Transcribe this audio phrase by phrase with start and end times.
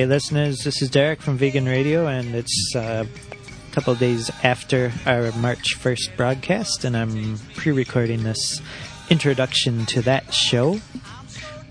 [0.00, 4.90] Hey, listeners, this is Derek from Vegan Radio, and it's uh, a couple days after
[5.04, 8.62] our March 1st broadcast, and I'm pre recording this
[9.10, 10.80] introduction to that show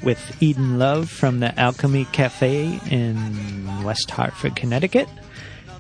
[0.04, 5.10] with Eden Love from the Alchemy Cafe in West Hartford, Connecticut,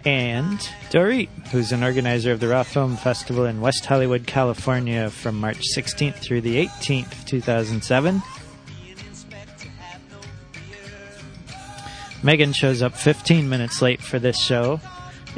[0.03, 0.57] and
[0.89, 5.63] Dorit, who's an organizer of the Raw Film Festival in West Hollywood, California from March
[5.77, 8.23] 16th through the 18th, 2007.
[12.21, 14.81] Megan shows up 15 minutes late for this show,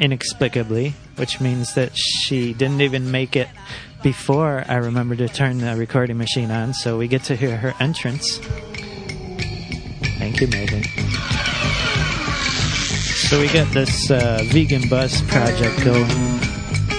[0.00, 3.48] inexplicably, which means that she didn't even make it
[4.02, 7.72] before I remembered to turn the recording machine on, so we get to hear her
[7.78, 8.38] entrance.
[10.18, 10.82] Thank you, Megan.
[13.28, 16.08] So we got this uh, vegan bus project going.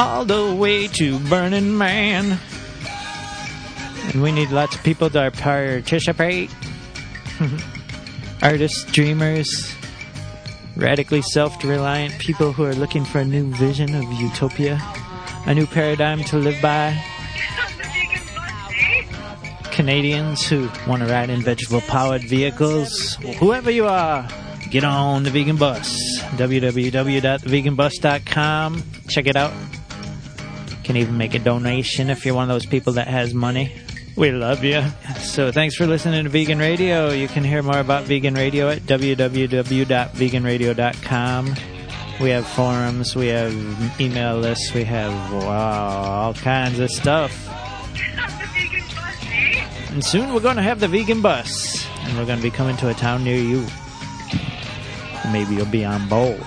[0.00, 2.38] all the way to Burning Man.
[4.08, 6.50] And we need lots of people to participate.
[8.42, 9.70] Artists, dreamers,
[10.74, 14.80] radically self reliant people who are looking for a new vision of utopia,
[15.46, 16.98] a new paradigm to live by.
[19.64, 23.16] Canadians who want to ride in vegetable powered vehicles.
[23.38, 24.26] Whoever you are,
[24.70, 25.94] get on the vegan bus.
[26.36, 28.82] www.theveganbus.com.
[29.08, 29.52] Check it out.
[30.90, 33.72] Can even make a donation if you're one of those people that has money.
[34.16, 34.82] We love you.
[35.20, 37.12] So thanks for listening to Vegan Radio.
[37.12, 41.54] You can hear more about Vegan Radio at www.veganradio.com.
[42.20, 47.30] We have forums, we have email lists, we have wow, all kinds of stuff.
[49.92, 52.76] And soon we're going to have the vegan bus, and we're going to be coming
[52.78, 53.64] to a town near you.
[55.30, 56.42] Maybe you'll be on board.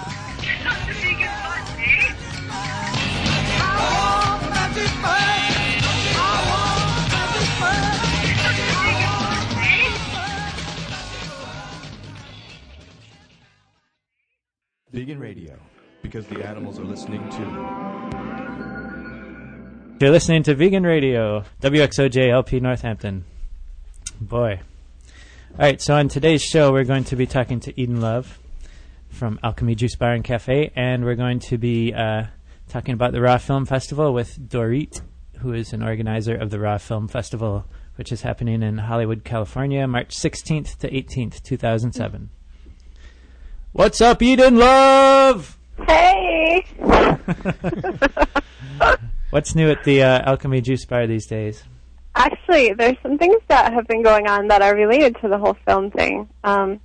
[14.93, 15.57] Vegan Radio,
[16.03, 17.49] because the animals are listening too.
[19.99, 23.25] You're listening to Vegan Radio, WXOJ LP Northampton.
[24.21, 24.61] Boy.
[25.53, 28.37] All right, so on today's show, we're going to be talking to Eden Love
[29.09, 32.25] from Alchemy Juice Bar and Cafe, and we're going to be uh,
[32.69, 35.01] talking about the Raw Film Festival with Dorit,
[35.39, 37.65] who is an organizer of the Raw Film Festival,
[37.95, 42.29] which is happening in Hollywood, California, March 16th to 18th, 2007.
[43.73, 45.57] What's up, Eden Love?
[45.87, 46.63] Hey!
[49.31, 51.63] What's new at the uh, Alchemy Juice Bar these days?
[52.13, 55.57] Actually, there's some things that have been going on that are related to the whole
[55.65, 56.29] film thing.
[56.43, 56.81] Um,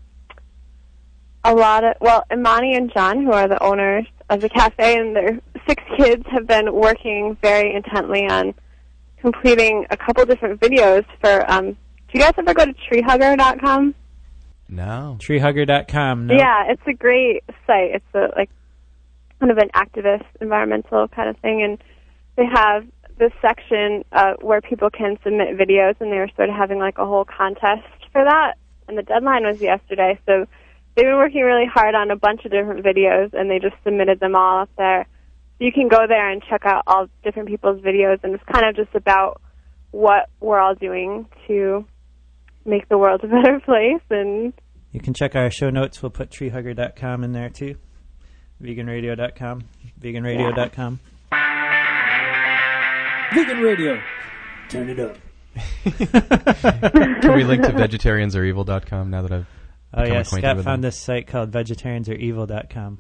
[1.45, 5.15] a lot of, well, Imani and John, who are the owners of the cafe, and
[5.15, 5.39] their
[5.69, 8.55] six kids have been working very intently on
[9.21, 11.77] completing a couple different videos for, um, do
[12.15, 13.95] you guys ever go to treehugger.com?
[14.69, 15.17] No.
[15.21, 16.27] Treehugger.com.
[16.27, 16.35] No?
[16.35, 17.95] Yeah, it's a great site.
[17.95, 18.51] It's a like
[19.41, 21.79] kind of an activist, environmental kind of thing, and
[22.37, 22.87] they have
[23.19, 26.99] this section uh, where people can submit videos, and they were sort of having like
[26.99, 28.55] a whole contest for that,
[28.87, 30.19] and the deadline was yesterday.
[30.27, 30.47] So
[30.95, 34.21] they've been working really hard on a bunch of different videos, and they just submitted
[34.21, 35.07] them all up there.
[35.59, 38.67] So you can go there and check out all different people's videos, and it's kind
[38.67, 39.41] of just about
[39.91, 41.85] what we're all doing to
[42.65, 44.53] make the world a better place and
[44.93, 46.03] You can check our show notes.
[46.03, 47.77] We'll put treehugger.com in there too.
[48.63, 49.65] Veganradio.com.
[50.01, 51.01] Veganradio.com.
[53.35, 54.01] Vegan Radio.
[54.69, 55.17] Turn it up.
[55.85, 59.47] Can we link to vegetariansareevil.com now that I've
[59.95, 60.89] Oh yeah, Scott with found them?
[60.89, 62.99] this site called vegetariansareevil.com.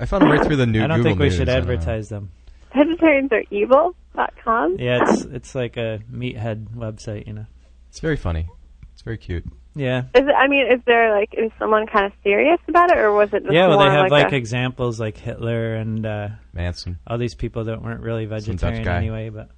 [0.00, 1.36] I found them right through the new I don't Google think we News.
[1.36, 1.72] should I don't know.
[1.72, 2.30] advertise them.
[2.74, 4.76] vegetariansareevil.com.
[4.78, 7.46] Yeah, it's it's like a meathead website, you know.
[7.88, 8.48] It's very funny.
[8.94, 9.44] It's very cute.
[9.76, 10.02] Yeah.
[10.14, 13.12] Is it, I mean, is there like is someone kind of serious about it, or
[13.12, 16.28] was it just Yeah, well they have like, like a, examples like Hitler and uh,
[16.52, 16.98] Manson.
[17.06, 19.50] all these people that weren't really vegetarian anyway, but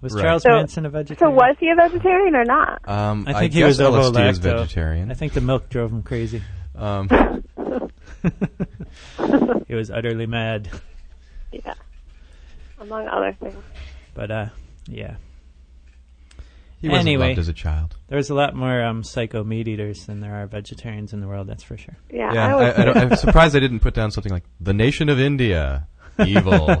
[0.00, 0.22] was Right.
[0.22, 1.18] Charles So- Manson a vegetarian?
[1.18, 2.88] so was he a vegetarian or not?
[2.88, 5.10] Um, I think he guess was ovo LSD is vegetarian.
[5.10, 6.42] I think the milk drove him crazy.
[6.76, 7.08] Um,
[9.68, 10.68] He was utterly mad.
[11.52, 11.74] Yeah,
[12.78, 13.56] among other things.
[14.14, 14.46] But uh,
[14.86, 15.16] yeah,
[16.80, 17.28] he wasn't Anyway.
[17.28, 17.96] loved as a child.
[18.08, 21.46] there's a lot more um, psycho meat eaters than there are vegetarians in the world.
[21.46, 21.96] That's for sure.
[22.10, 24.72] Yeah, Yeah, I I, I don't, I'm surprised I didn't put down something like the
[24.72, 25.86] nation of India,
[26.26, 26.66] evil,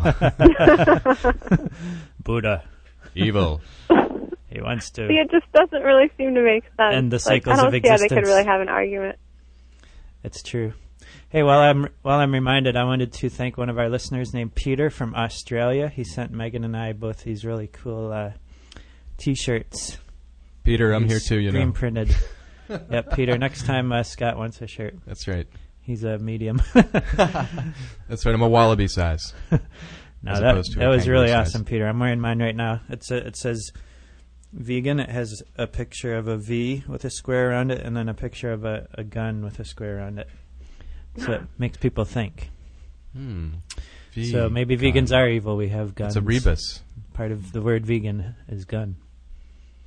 [2.22, 2.62] Buddha.
[3.14, 3.60] evil.
[4.48, 5.06] He wants to.
[5.06, 6.94] See, it just doesn't really seem to make sense.
[6.94, 9.18] And the Like, cycles I of don't see how they could really have an argument.
[10.24, 10.72] It's true.
[11.28, 14.54] Hey, while I'm while I'm reminded, I wanted to thank one of our listeners named
[14.56, 15.88] Peter from Australia.
[15.88, 18.32] He sent Megan and I both these really cool uh,
[19.20, 19.98] T-shirts.
[20.62, 21.38] Peter, I'm here too.
[21.38, 22.16] You know, Screen printed.
[22.90, 23.36] yep, Peter.
[23.38, 25.46] Next time uh, Scott wants a shirt, That's right.
[25.80, 26.62] he's a medium.
[26.74, 28.34] That's right.
[28.34, 29.34] I'm a wallaby size.
[29.50, 29.58] no,
[30.40, 31.48] that, that was really size.
[31.48, 31.86] awesome, Peter.
[31.86, 32.80] I'm wearing mine right now.
[32.88, 33.72] It's a, it says
[34.52, 35.00] vegan.
[35.00, 38.14] It has a picture of a V with a square around it, and then a
[38.14, 40.28] picture of a, a gun with a square around it.
[41.18, 42.50] So it makes people think.
[43.14, 43.50] Hmm.
[44.30, 45.06] So maybe Vegan.
[45.06, 45.56] vegans are evil.
[45.56, 46.16] We have guns.
[46.16, 46.82] It's a rebus.
[47.12, 48.96] Part of the word vegan is gun.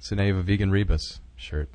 [0.04, 1.70] So now you have a vegan rebus shirt.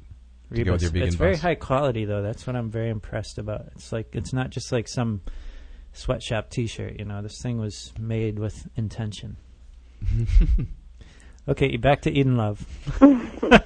[0.54, 0.82] To go with Rebus.
[0.82, 1.40] your vegan it's very bus.
[1.40, 2.20] high quality though.
[2.20, 3.68] That's what I'm very impressed about.
[3.74, 5.22] It's like it's not just like some
[5.94, 6.98] sweatshop T-shirt.
[6.98, 9.38] You know, this thing was made with intention.
[11.48, 12.66] okay, back to Eden Love.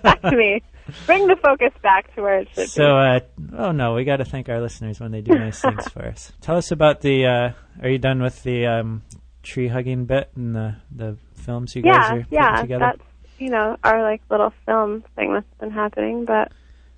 [0.03, 0.63] back to me.
[1.07, 3.21] Bring the focus back to where it should So, uh,
[3.59, 6.31] oh no, we got to thank our listeners when they do nice things for us.
[6.41, 7.27] Tell us about the.
[7.27, 9.03] Uh, are you done with the um,
[9.43, 11.89] tree hugging bit and the the films you be.
[11.89, 12.61] guys Yeah, are putting yeah.
[12.63, 12.93] together?
[12.97, 13.12] That's
[13.43, 16.53] you know our like little film thing that's been happening, but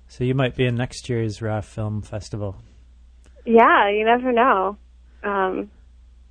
[0.07, 2.55] So you might be in next year's Raw Film Festival.
[3.45, 4.77] yeah, you never know.
[5.23, 5.69] Um,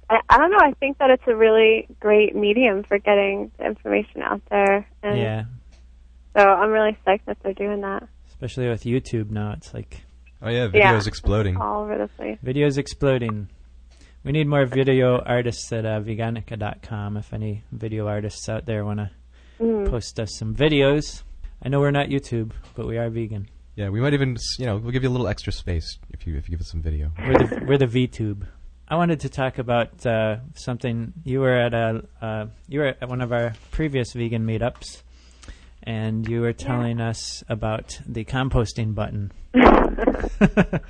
[0.08, 0.58] I, I don't know.
[0.61, 5.19] I think that it's a really great medium for getting the information out there, and
[5.19, 5.44] yeah,
[6.37, 9.52] so I'm really psyched that they're doing that especially with YouTube now.
[9.56, 10.02] It's like
[10.43, 10.93] Oh yeah, Yeah.
[10.93, 11.56] videos exploding.
[11.56, 12.38] all over the place.
[12.44, 13.49] videos exploding.
[14.25, 17.17] We need more video artists at uh, veganica.com.
[17.17, 19.10] If any video artists out there want to
[19.60, 19.88] Mm.
[19.88, 21.22] post us some videos,
[21.62, 23.48] I know we're not YouTube, but we are vegan.
[23.76, 26.36] Yeah, we might even, you know, we'll give you a little extra space if you
[26.36, 27.10] if you give us some video.
[27.18, 28.46] We're the we're the VTube.
[28.86, 31.12] I wanted to talk about uh, something.
[31.24, 35.02] You were at a uh, you were at one of our previous vegan meetups,
[35.82, 39.32] and you were telling us about the composting button.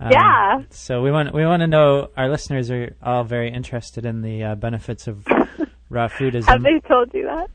[0.00, 0.62] Um, Yeah.
[0.70, 2.10] So we want we want to know.
[2.16, 5.26] Our listeners are all very interested in the uh, benefits of
[5.90, 6.46] raw foodism.
[6.46, 7.50] Have they told you that?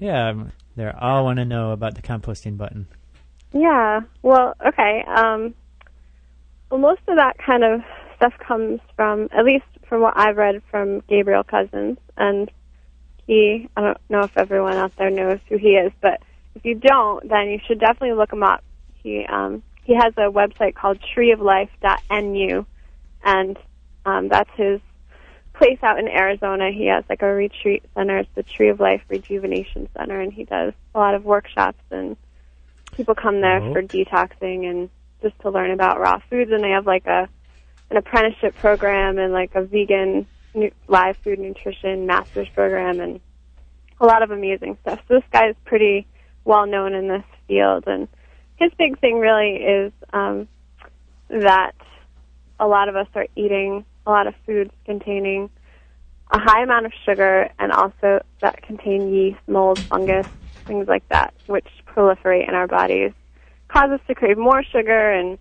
[0.00, 2.88] Yeah, um, they all want to know about the composting button.
[3.52, 4.00] Yeah.
[4.22, 5.04] Well, okay.
[5.06, 5.54] Um,
[6.70, 7.82] well, most of that kind of
[8.16, 12.50] stuff comes from, at least from what I've read from Gabriel Cousens, and
[13.26, 13.68] he.
[13.76, 16.22] I don't know if everyone out there knows who he is, but
[16.54, 18.64] if you don't, then you should definitely look him up.
[19.02, 22.66] He um, he has a website called treeoflife.nu,
[23.24, 23.58] and
[24.06, 24.80] um, that's his
[25.60, 26.70] place out in Arizona.
[26.70, 28.18] He has like a retreat center.
[28.18, 32.16] It's the Tree of Life Rejuvenation Center, and he does a lot of workshops and
[32.92, 34.88] people come there for detoxing and
[35.20, 36.50] just to learn about raw foods.
[36.50, 37.28] And they have like a
[37.90, 43.20] an apprenticeship program and like a vegan nu- live food nutrition master's program and
[44.00, 44.98] a lot of amazing stuff.
[45.08, 46.06] So this guy is pretty
[46.44, 48.08] well known in this field, and
[48.56, 50.48] his big thing really is um,
[51.28, 51.74] that
[52.58, 55.50] a lot of us are eating a lot of foods containing
[56.32, 60.26] a high amount of sugar and also that contain yeast, mold, fungus,
[60.66, 63.12] things like that, which proliferate in our bodies,
[63.68, 65.38] cause us to crave more sugar, and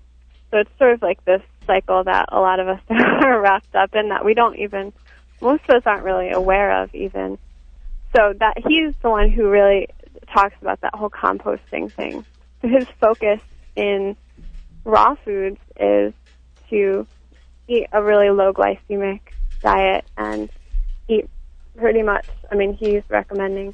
[0.51, 3.95] so it's sort of like this cycle that a lot of us are wrapped up
[3.95, 4.94] in that we don't even,
[5.42, 7.38] most of us aren't really aware of even.
[8.16, 9.88] So that he's the one who really
[10.33, 12.26] talks about that whole composting thing.
[12.61, 13.40] So his focus
[13.76, 14.16] in
[14.83, 16.14] raw foods is
[16.69, 17.07] to
[17.69, 19.19] eat a really low glycemic
[19.61, 20.49] diet and
[21.07, 21.30] eat
[21.78, 23.73] pretty much, I mean, he's recommending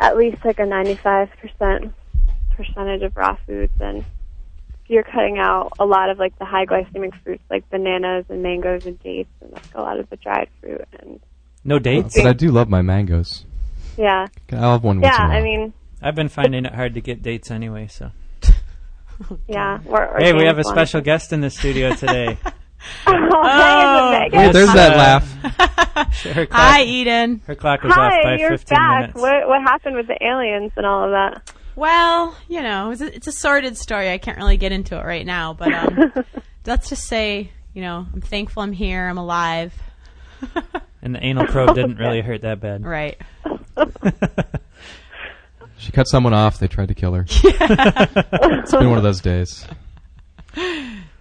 [0.00, 1.92] at least like a 95%
[2.56, 4.04] percentage of raw foods and
[4.86, 8.84] you're cutting out a lot of like the high glycemic fruits like bananas and mangoes
[8.84, 11.20] and dates and like a lot of the dried fruit and
[11.64, 12.16] No dates.
[12.16, 13.46] But I do love my mangoes.
[13.96, 14.26] yeah.
[14.52, 15.38] I'll have one once Yeah, in a while.
[15.38, 17.86] I mean, I've been finding it hard to get dates anyway.
[17.86, 18.10] So
[19.48, 19.78] yeah.
[19.86, 22.36] Or, or hey, we have a special wanted- guest in the studio today.
[23.06, 24.52] oh, hey, is it Hey, Megan?
[24.52, 25.40] there's Uh, that laugh.
[26.34, 27.40] clock, Hi, Eden.
[27.46, 29.00] her clock was off by Hi, you're 15 back.
[29.00, 29.20] minutes.
[29.20, 31.52] What what happened with the aliens and all of that?
[31.76, 34.10] Well, you know, it's a, it's a sordid story.
[34.10, 36.12] I can't really get into it right now, but um,
[36.66, 39.08] let's just say, you know, I'm thankful I'm here.
[39.08, 39.72] I'm alive.
[41.02, 42.82] And the anal probe didn't really hurt that bad.
[42.82, 43.20] Right.
[45.76, 46.58] She cut someone off.
[46.58, 47.26] They tried to kill her.
[47.28, 49.66] it's been one of those days.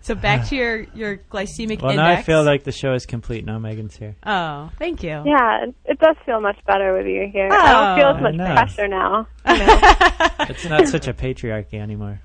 [0.04, 1.98] So back to your your glycemic Well, index.
[1.98, 3.46] now I feel like the show is complete.
[3.46, 4.16] Now Megan's here.
[4.26, 5.22] Oh, thank you.
[5.26, 7.50] Yeah, it, it does feel much better with you here.
[7.52, 8.16] I Oh, don't feel oh.
[8.18, 8.54] as much know.
[8.54, 9.28] pressure now.
[9.48, 9.80] You know?
[10.50, 12.22] It's not such a patriarchy anymore.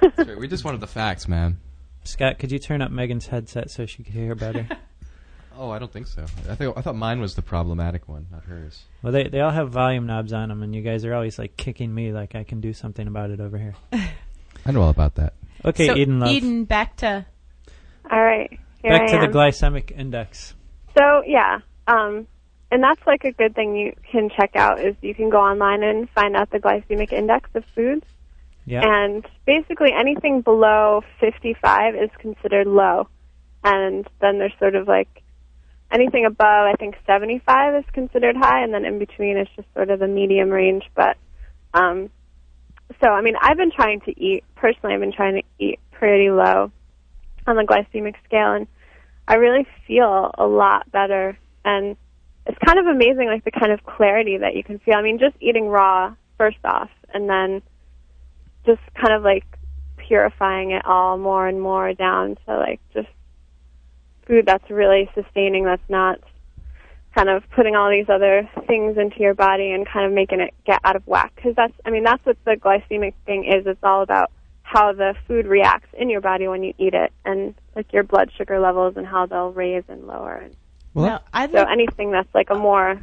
[0.00, 0.38] That's right.
[0.38, 1.58] We just wanted the facts, man.
[2.04, 4.66] Scott, could you turn up Megan's headset so she could hear better?
[5.60, 6.22] Oh, I don't think so.
[6.48, 8.84] I think I thought mine was the problematic one, not hers.
[9.02, 11.56] well, they they all have volume knobs on them, and you guys are always like
[11.56, 13.74] kicking me like I can do something about it over here.
[13.92, 15.32] I know all about that.
[15.64, 16.30] Okay, so Eden love.
[16.30, 17.26] Eden, back to
[18.10, 18.58] All right.
[18.82, 20.54] Here Back I to the glycemic index.
[20.96, 22.26] So yeah, um,
[22.70, 25.82] and that's like a good thing you can check out is you can go online
[25.82, 28.06] and find out the glycemic index of foods,
[28.66, 28.82] Yeah.
[28.84, 33.08] and basically anything below 55 is considered low,
[33.64, 35.22] and then there's sort of like
[35.90, 39.90] anything above I think 75 is considered high, and then in between is just sort
[39.90, 40.84] of the medium range.
[40.94, 41.16] But
[41.74, 42.10] um,
[43.00, 44.94] so I mean I've been trying to eat personally.
[44.94, 46.70] I've been trying to eat pretty low
[47.46, 48.66] on the glycemic scale, and
[49.26, 51.38] I really feel a lot better.
[51.64, 51.96] And
[52.46, 54.94] it's kind of amazing, like the kind of clarity that you can feel.
[54.94, 57.62] I mean, just eating raw first off, and then
[58.64, 59.44] just kind of like
[59.96, 63.08] purifying it all more and more down to like just
[64.26, 65.64] food that's really sustaining.
[65.64, 66.20] That's not
[67.14, 70.54] kind of putting all these other things into your body and kind of making it
[70.66, 71.32] get out of whack.
[71.36, 73.66] Because that's, I mean, that's what the glycemic thing is.
[73.66, 74.30] It's all about
[74.62, 78.30] how the food reacts in your body when you eat it, and like your blood
[78.36, 80.34] sugar levels and how they'll raise and lower.
[80.34, 80.54] And
[80.94, 83.00] Well, No, I so think anything that's like a more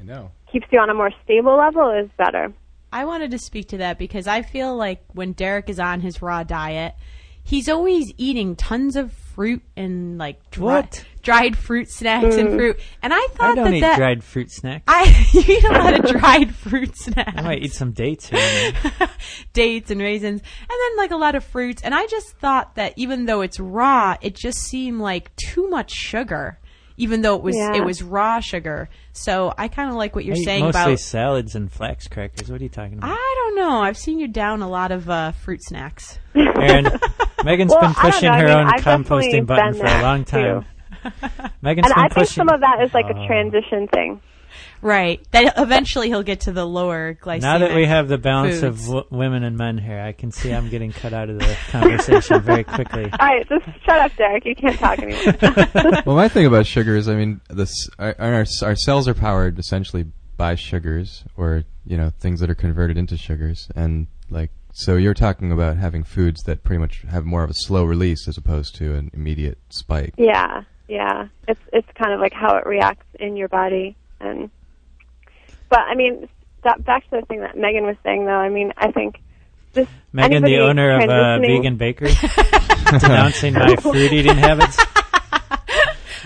[0.00, 0.30] I know.
[0.52, 2.52] keeps you on a more stable level is better.
[2.92, 6.22] I wanted to speak to that because I feel like when Derek is on his
[6.22, 6.94] raw diet,
[7.42, 11.04] he's always eating tons of fruit and like dry, What?
[11.28, 12.80] Dried fruit snacks and fruit.
[13.02, 14.84] And I thought I don't that eat that dried fruit snacks.
[14.88, 17.32] I you eat a lot of dried fruit snacks.
[17.36, 19.10] I might eat some dates here and there.
[19.52, 21.82] dates and raisins, and then like a lot of fruits.
[21.82, 25.90] And I just thought that even though it's raw, it just seemed like too much
[25.92, 26.58] sugar,
[26.96, 27.76] even though it was Yeah.
[27.76, 28.88] it was raw sugar.
[29.12, 30.98] So I kind of like what you're I eat saying mostly about.
[31.00, 32.50] salads and flax crackers.
[32.50, 33.10] What are you talking about?
[33.12, 33.82] I don't know.
[33.82, 36.18] I've seen you down a lot of uh, fruit snacks.
[36.34, 36.84] Aaron,
[37.44, 38.34] Megan's Well, been I don't pushing know.
[38.34, 40.64] I her mean, own I've definitely composting button for a there, long time.
[41.62, 43.26] Megan's And been I think some of that is like a Oh.
[43.26, 44.20] transition thing.
[44.80, 45.20] Right.
[45.32, 47.40] That eventually he'll get to the lower glycemic.
[47.42, 50.52] Now that we have the balance of w- women and men here, I can see
[50.52, 53.04] I'm getting cut out of the conversation very quickly.
[53.04, 54.44] All right, just shut up, Derek.
[54.44, 55.34] You can't talk anymore.
[56.06, 59.58] well, my thing about sugar is, I mean, this our, our our cells are powered
[59.58, 64.94] essentially by sugars, or you know, things that are converted into sugars, and like so,
[64.96, 68.36] you're talking about having foods that pretty much have more of a slow release as
[68.38, 70.14] opposed to an immediate spike.
[70.16, 71.28] yeah, yeah.
[71.46, 74.50] It's it's kind of like how it reacts in your body, and
[75.68, 76.28] but I mean,
[76.64, 78.32] that, back to the thing that Megan was saying, though.
[78.32, 79.20] I mean, I think
[79.74, 82.12] just Megan, the owner of uh, a vegan bakery,
[83.00, 84.78] denouncing my fruit eating habits.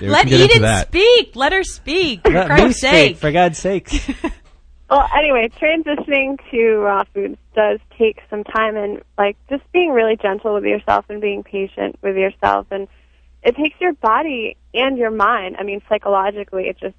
[0.00, 1.36] Yeah, Let can Eden speak.
[1.36, 2.22] Let her speak.
[2.22, 3.16] For Let me Christ's speak, sake.
[3.18, 4.08] for God's sakes.
[4.90, 10.16] Well, anyway, transitioning to raw foods does take some time and like just being really
[10.16, 12.88] gentle with yourself and being patient with yourself and
[13.42, 15.56] it takes your body and your mind.
[15.58, 16.94] I mean, psychologically, it just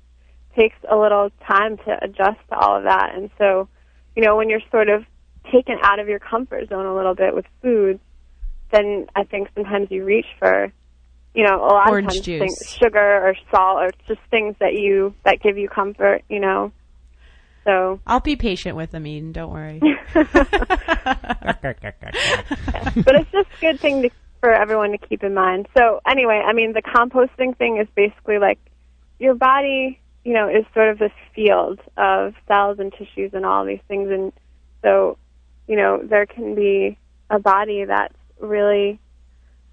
[0.55, 3.15] takes a little time to adjust to all of that.
[3.15, 3.67] And so,
[4.15, 5.05] you know, when you're sort of
[5.51, 7.99] taken out of your comfort zone a little bit with foods,
[8.71, 10.71] then I think sometimes you reach for,
[11.33, 12.39] you know, a lot Orange of times juice.
[12.39, 16.71] things, sugar or salt or just things that you that give you comfort, you know.
[17.63, 19.31] So I'll be patient with them, Eden.
[19.31, 19.79] Don't worry.
[23.05, 24.09] but it's just a good thing to,
[24.43, 25.69] for everyone to keep in mind.
[25.77, 28.59] So anyway, I mean, the composting thing is basically like
[29.17, 33.63] your body, you know, is sort of this field of cells and tissues and all
[33.63, 34.33] these things, and
[34.81, 35.17] so,
[35.65, 36.97] you know, there can be
[37.29, 38.99] a body that's really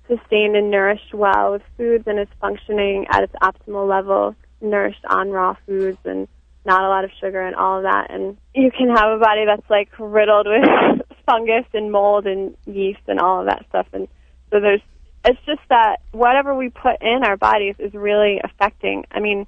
[0.07, 5.31] sustained and nourished well with foods and is functioning at its optimal level, nourished on
[5.31, 6.29] raw foods and
[6.65, 8.13] not a lot of sugar and all of that.
[8.13, 13.01] And you can have a body that's like riddled with fungus and mold and yeast
[13.09, 13.89] and all of that stuff.
[13.93, 14.07] And
[14.51, 14.81] so there's,
[15.25, 19.05] it's just that whatever we put in our bodies is really affecting.
[19.11, 19.47] I mean,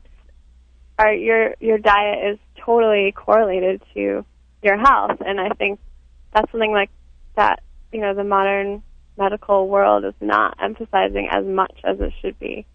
[0.98, 4.24] our your your diet is totally correlated to
[4.62, 5.80] your health, and I think
[6.34, 6.90] that's something like
[7.36, 7.62] that.
[7.90, 8.82] You know, the modern
[9.16, 12.66] medical world is not emphasizing as much as it should be.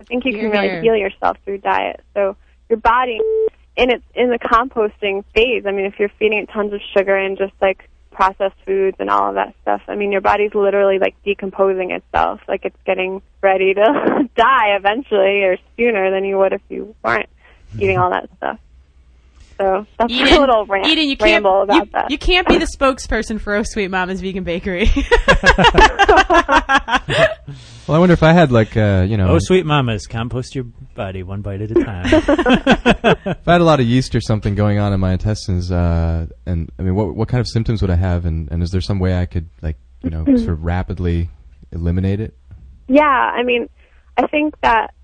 [0.00, 2.00] I think you can really heal yourself through diet.
[2.14, 2.36] So
[2.68, 3.20] your body,
[3.76, 5.64] in its in the composting phase.
[5.66, 7.89] I mean, if you're feeding it tons of sugar and just like
[8.20, 12.40] processed foods and all of that stuff, I mean, your body's literally like decomposing itself.
[12.46, 17.30] Like it's getting ready to die eventually, or sooner than you would if you weren't
[17.78, 18.58] eating all that stuff.
[19.60, 22.10] So that's Eden, a little rant, Eden, you can't, ramble about you, that.
[22.10, 24.90] you can't be the spokesperson for Oh Sweet Mama's Vegan Bakery.
[27.86, 30.62] Well, I wonder if I had like uh, you know, Oh, sweet mamas, compost your
[30.94, 32.04] body one bite at a time.
[32.12, 36.26] if I had a lot of yeast or something going on in my intestines, uh,
[36.46, 38.80] and I mean, what what kind of symptoms would I have, and, and is there
[38.80, 41.30] some way I could like you know sort of rapidly
[41.72, 42.36] eliminate it?
[42.86, 43.68] Yeah, I mean,
[44.16, 44.94] I think that,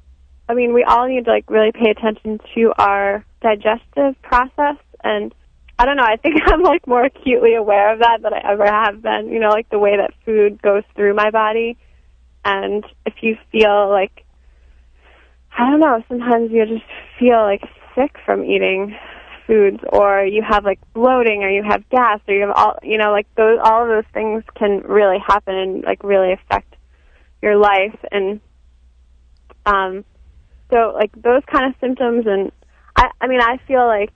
[0.49, 5.33] I mean, we all need to like really pay attention to our digestive process, and
[5.79, 6.05] I don't know.
[6.05, 9.29] I think I'm like more acutely aware of that than I ever have been.
[9.29, 11.76] You know, like the way that food goes through my body,
[12.45, 14.25] And if you feel like,
[15.57, 16.85] I don't know, sometimes you just
[17.19, 17.62] feel like
[17.95, 18.97] sick from eating
[19.47, 22.99] foods or you have like bloating or you have gas or you have all, you
[22.99, 26.75] know, like those, all of those things can really happen and like really affect
[27.43, 27.97] your life.
[28.11, 28.41] And,
[29.65, 30.05] um,
[30.71, 32.50] so like those kind of symptoms and
[32.97, 34.11] I, I mean, I feel like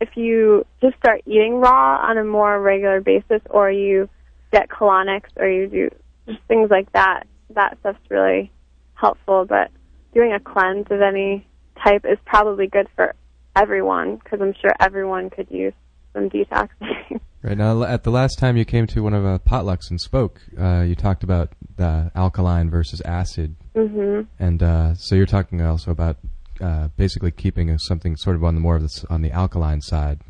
[0.00, 4.08] if you just start eating raw on a more regular basis or you
[4.52, 5.90] get colonics or you do
[6.26, 8.50] just things like that, that stuff's really
[8.94, 9.44] helpful.
[9.44, 9.70] But
[10.14, 11.46] doing a cleanse of any
[11.82, 13.14] type is probably good for
[13.54, 15.74] everyone because I'm sure everyone could use
[16.12, 17.20] some detoxing.
[17.44, 20.40] Right now, at the last time you came to one of our potlucks and spoke,
[20.56, 24.28] uh, you talked about the alkaline versus acid, mhm.
[24.38, 26.18] and uh, so you're talking also about
[26.62, 30.20] uh, basically keeping something sort of on the more of the, on the alkaline side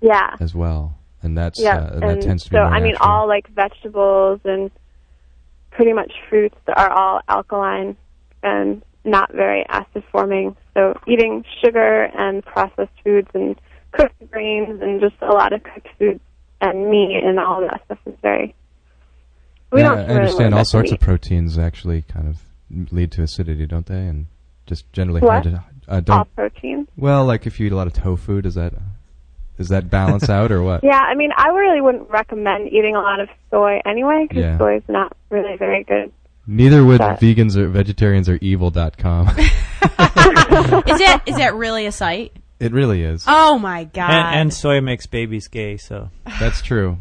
[0.00, 0.36] Yeah.
[0.40, 1.76] as well, and that's Yeah.
[1.78, 3.08] uh, that and tends to be so I mean, natural.
[3.10, 4.70] all like vegetables and
[5.70, 7.96] pretty much fruits are all alkaline
[8.42, 10.56] and not very acid forming.
[10.74, 13.58] So eating sugar and processed foods and
[13.92, 16.20] cooked grains and just a lot of cooked foods
[16.60, 18.54] and meat and all that stuff is very.
[19.72, 22.38] We yeah, don't I really understand all sorts of proteins actually kind of
[22.92, 24.06] lead to acidity, don't they?
[24.06, 24.26] And
[24.66, 25.30] just generally What?
[25.30, 26.34] hard to uh, don't.
[26.34, 26.88] protein.
[26.96, 28.72] Well, like if you eat a lot of tofu, does that
[29.56, 30.82] does that balance out or what?
[30.84, 34.58] Yeah, I mean, I really wouldn't recommend eating a lot of soy anyway because Yeah.
[34.58, 36.12] soy is not really very good.
[36.46, 39.28] Neither would But- vegans or vegetarians or evil.com.
[39.38, 42.32] Is that is that really a site?
[42.60, 43.24] it really is.
[43.26, 44.10] Oh my god!
[44.10, 46.98] And, and soy makes babies gay, so That's true.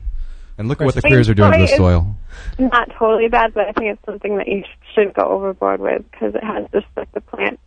[0.63, 2.15] And look at what the I queers are doing to the soil.
[2.57, 6.33] not totally bad, but I think it's something that you shouldn't go overboard with because
[6.35, 7.59] it has just like the plant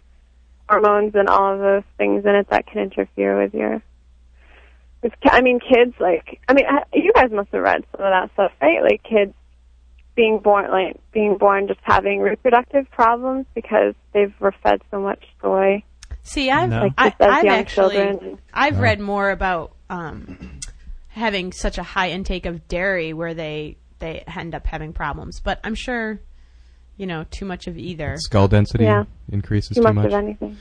[0.68, 3.82] hormones and all of those things in it that can interfere with your.
[5.02, 8.10] With, I mean, kids like I mean, ha- you guys must have read some of
[8.10, 8.82] that stuff, right?
[8.82, 9.34] Like kids
[10.14, 15.22] being born, like being born, just having reproductive problems because they've were fed so much
[15.42, 15.82] soy,
[16.26, 16.80] See, I've No.
[16.82, 18.38] like I, I've actually children.
[18.52, 20.55] I've read more about um,
[21.16, 25.40] having such a high intake of dairy where they they end up having problems.
[25.40, 26.20] But I'm sure,
[26.96, 28.16] you know, too much of either.
[28.18, 29.04] Skull density Yeah.
[29.32, 30.06] increases Too too much much.
[30.06, 30.56] of anything.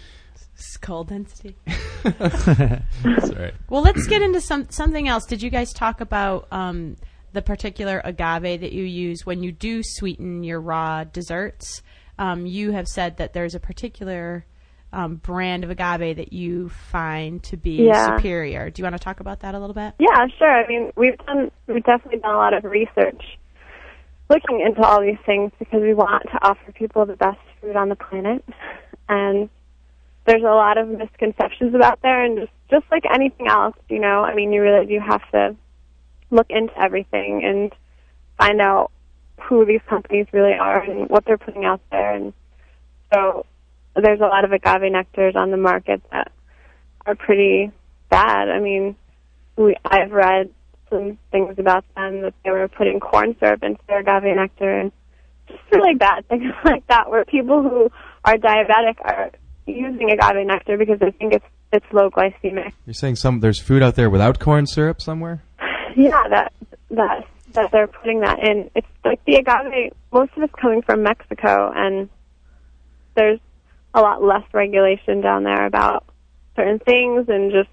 [0.55, 1.55] Skull density.
[2.03, 3.53] That's all right.
[3.69, 5.25] Well, let's get into some something else.
[5.25, 6.95] Did you guys talk about um,
[7.33, 11.81] the particular agave that you use when you do sweeten your raw desserts?
[12.17, 14.45] Um, you have said that there's a particular
[14.95, 18.17] um, brand of agave that you find to be Yeah.
[18.17, 18.69] superior.
[18.69, 19.93] Do you want to talk about that a little bit?
[19.99, 20.49] Yeah, sure.
[20.49, 23.37] I mean, we've done we've definitely done a lot of research
[24.29, 27.89] looking into all these things because we want to offer people the best food on
[27.89, 28.43] the planet.
[29.09, 29.49] And
[30.25, 34.23] there's a lot of misconceptions about there and just just like anything else, you know,
[34.23, 35.55] I mean, you really do have to
[36.31, 37.71] look into everything and
[38.37, 38.91] find out
[39.41, 42.33] who these companies really are and what they're putting out there and
[43.13, 43.45] so
[43.95, 46.31] there's a lot of agave nectars on the market that
[47.05, 47.71] are pretty
[48.09, 48.49] bad.
[48.49, 48.95] I mean,
[49.57, 50.49] we I've read
[50.89, 54.91] some things about them that they were putting corn syrup into their agave nectar and
[55.47, 57.89] just really bad things like that where people who
[58.23, 59.31] are diabetic are
[59.65, 62.71] using agave nectar because they think it's it's low glycemic.
[62.85, 65.43] You're saying some there's food out there without corn syrup somewhere?
[65.97, 66.51] Yeah, that
[66.91, 68.69] that that they're putting that in.
[68.75, 72.09] It's like the agave most of it's coming from Mexico and
[73.15, 73.39] there's
[73.95, 76.05] a lot less regulation down there about
[76.55, 77.69] certain things and just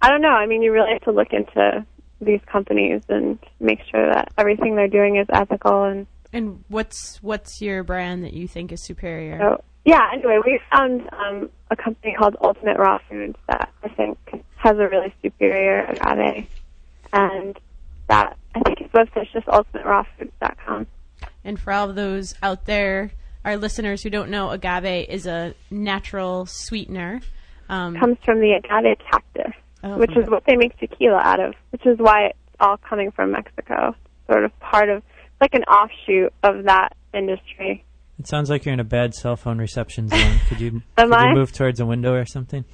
[0.00, 0.28] I don't know.
[0.28, 1.84] I mean, you really have to look into
[2.20, 7.60] these companies and make sure that everything they're doing is ethical and And what's what's
[7.60, 9.38] your brand that you think is superior?
[9.38, 14.18] so yeah, anyway, we found um a company called Ultimate Raw Foods that I think
[14.56, 16.46] has a really superior agave
[17.12, 17.58] and
[18.08, 20.86] that I think its website's just ultimaterawfoods.com.
[21.44, 23.12] And for all of those out there,
[23.46, 27.20] our listeners who don't know, agave is a natural sweetener.
[27.68, 29.54] Um, comes from the agave cactus,
[29.84, 32.76] oh, which from is what they make tequila out of, which is why it's all
[32.76, 33.94] coming from Mexico.
[34.30, 35.02] Sort of part of,
[35.40, 37.84] like an offshoot of that industry.
[38.18, 40.40] it sounds like you're in a bad cell phone reception zone.
[40.48, 42.64] Could you, Am could you move towards a window or something?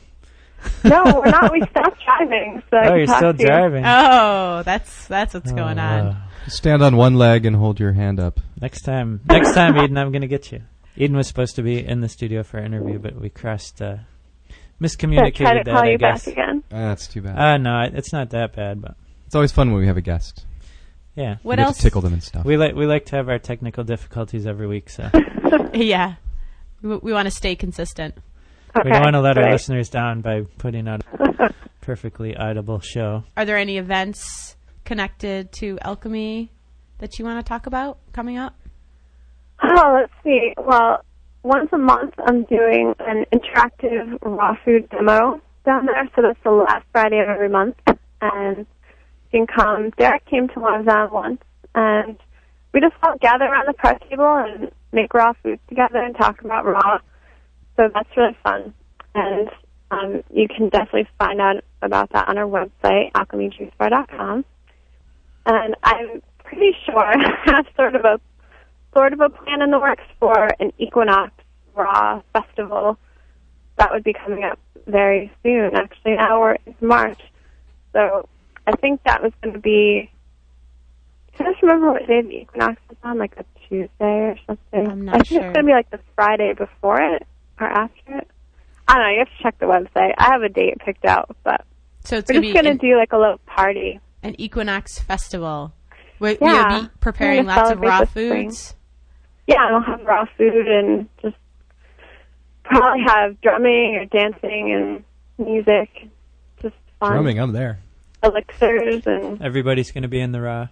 [0.85, 1.53] No, we're not.
[1.53, 2.63] We stopped driving.
[2.71, 3.47] So Oh, you're still to you.
[3.47, 3.85] driving.
[3.87, 6.07] Oh, that's that's what's going Oh, on.
[6.09, 6.17] uh,
[6.49, 8.41] Stand on one leg and hold your hand up.
[8.61, 10.63] Next time, next time, Eden, I'm going to get you.
[10.97, 13.97] Eden was supposed to be in the studio for an interview, but we crossed, uh,
[14.49, 16.25] Should I miscommunicated try to that, call I you guess.
[16.25, 16.63] back again?
[16.73, 17.39] Ah, that's too bad.
[17.39, 18.97] Uh, no, it's not that bad, but
[19.27, 20.45] it's always fun when we have a guest.
[21.15, 21.37] yeah.
[21.43, 21.77] What we get else?
[21.79, 22.45] To tickle them and stuff.
[22.45, 25.09] We like we like to have our technical difficulties every week, so
[25.75, 26.15] Yeah,
[26.83, 28.17] we, we want to stay consistent.
[28.75, 28.89] Okay.
[28.89, 33.23] we don't want to let our listeners down by putting out a perfectly audible show.
[33.37, 36.51] Are there any events connected to alchemy
[36.99, 38.55] that you want to talk about coming up?
[39.63, 40.55] Oh, let's see.
[40.57, 41.05] Well,
[41.43, 46.51] once a month I'm doing an interactive raw food demo down there, so that's the
[46.51, 47.77] last Friday of every month.
[48.21, 48.59] And
[49.33, 49.91] you can come.
[49.99, 51.43] Derek came to one of them once,
[51.75, 52.17] and
[52.73, 56.41] we just all gather around the press table and make raw foods together and talk
[56.43, 56.99] about raw.
[57.77, 58.75] So that's really fun.
[59.15, 59.51] And
[59.91, 64.45] um, you can definitely find out about that on our website, alchemyjuicebar.com.
[65.45, 68.21] And I'm pretty sure I have sort of a
[68.95, 71.33] sort of a plan in the works for an Equinox
[71.75, 72.99] Raw Festival
[73.79, 75.75] that would be coming up very soon.
[75.75, 77.21] Actually, now we're in March,
[77.93, 78.29] so
[78.67, 80.11] I think that was going to be.
[81.37, 83.19] Can I just remember what day the Equinox is on?
[83.19, 84.91] Like a Tuesday or something.
[84.91, 85.39] I'm not I think sure.
[85.39, 87.27] it's going to be like the Friday before it
[87.63, 88.29] or after it.
[88.89, 89.11] I don't know.
[89.11, 90.15] You have to check the website.
[90.19, 91.65] I have a date picked out, but
[92.05, 94.01] So it's we're going to just be going to do like a little party.
[94.23, 95.73] an Equinox festival.
[96.19, 96.73] Where Yeah.
[96.73, 98.49] you'll be preparing lots of raw the spring.
[98.51, 98.75] foods.
[99.47, 101.37] Yeah, and I'll have raw food and just
[102.65, 104.73] probably have drumming or dancing
[105.39, 106.09] and music.
[106.61, 107.13] Just fun.
[107.13, 107.81] Drumming, I'm there.
[108.23, 110.69] Elixirs and Everybody's going to be in the raw.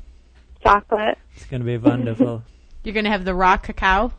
[0.62, 1.18] chocolate.
[1.34, 2.42] It's going to be wonderful.
[2.84, 4.12] You're going to have the raw cacao.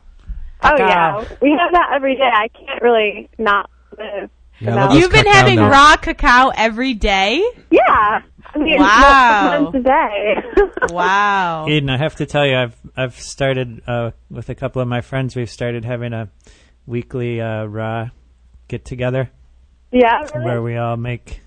[0.63, 1.21] Oh Cacao.
[1.21, 2.29] yeah, we have that every day.
[2.31, 4.29] I can't really not live.
[4.59, 5.71] Yeah, without- You've been having nuts.
[5.73, 7.43] raw cacao every day?
[7.71, 8.21] Yeah,
[8.53, 9.59] I mean, Wow.
[9.61, 10.71] multiple times.
[10.91, 11.67] Wow.
[11.69, 15.01] Eden, I have to tell you, I've I've started uh, with a couple of my
[15.01, 15.35] friends.
[15.35, 16.29] We've started having a
[16.85, 18.09] weekly uh, raw
[18.67, 19.29] get together
[19.91, 20.45] yeah, really?
[20.45, 21.41] where we all make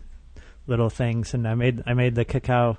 [0.66, 2.78] little things, and I made I made the cacao,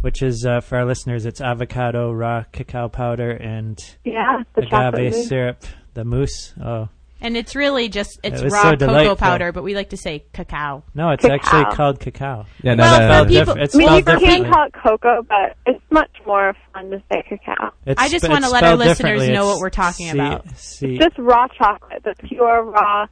[0.00, 1.26] which is uh, for our listeners.
[1.26, 5.28] It's avocado, raw cacao powder, and yeah, the chocolate agave mousse.
[5.28, 5.64] syrup.
[5.94, 6.54] The mousse.
[6.62, 6.88] Oh
[7.20, 9.16] And it's really just it's It raw so cocoa delightful.
[9.16, 10.84] powder, but we like to say cacao.
[10.94, 11.34] no, it's Cacao.
[11.34, 12.46] actually called cacao.
[12.62, 14.66] Yeah, no, Well, that- for Spelled people- diff- it's I mean, you spelled can call
[14.66, 17.72] it cocoa, but it's much more fun to say cacao.
[17.86, 19.32] It's I just sp- wanna let our spelled listeners differently.
[19.34, 20.48] know It's what we're talking C- about.
[20.56, 23.06] C- Just raw chocolate, the pure raw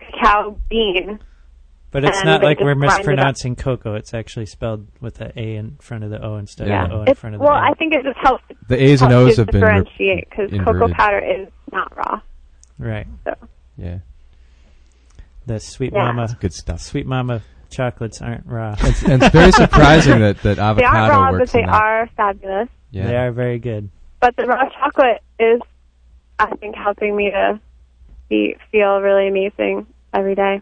[0.00, 1.20] cacao bean.
[2.02, 3.94] But it's and not like we're grind it mispronouncing cocoa.
[3.94, 6.84] It's actually spelled with the A in front of the O instead Yeah.
[6.84, 7.48] of the O in It's, front of the O.
[7.50, 7.70] well, A.
[7.70, 10.50] I think it just helps the A's and O's you have been re- differentiate because
[10.64, 12.20] cocoa powder is not raw.
[12.78, 13.06] right.
[13.24, 13.34] So
[13.78, 13.98] Yeah,
[15.46, 16.04] The sweet Yeah.
[16.12, 16.80] mama, good stuff.
[16.80, 18.74] sweet mama chocolates aren't raw.
[18.78, 20.74] It's, and it's very surprising that, that avocado.
[20.76, 22.68] they avocado aren't raw, but they are fabulous.
[22.90, 23.06] Yeah.
[23.06, 23.88] They are very good.
[24.20, 25.60] But the raw chocolate is,
[26.38, 27.60] I think, helping me to
[28.28, 30.60] be feel really amazing every day.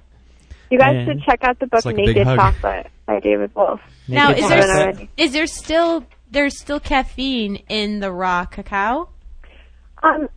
[0.70, 2.27] You guys And- should check out the book like Naked.
[2.27, 3.81] Chocolate by David Wolfe.
[4.09, 5.11] Now, is there, is there already.
[5.16, 9.09] is there still there's still caffeine in the raw cacao?
[10.03, 10.29] Um,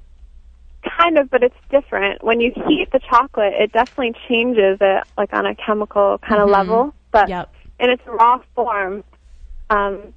[0.99, 2.23] kind of, but it's different.
[2.23, 6.49] When you heat the chocolate, it definitely changes it, like on a chemical kind of
[6.49, 6.53] Mhm.
[6.53, 6.93] level.
[7.11, 7.49] But Yep.
[7.79, 9.03] in its raw form,
[9.69, 10.13] um,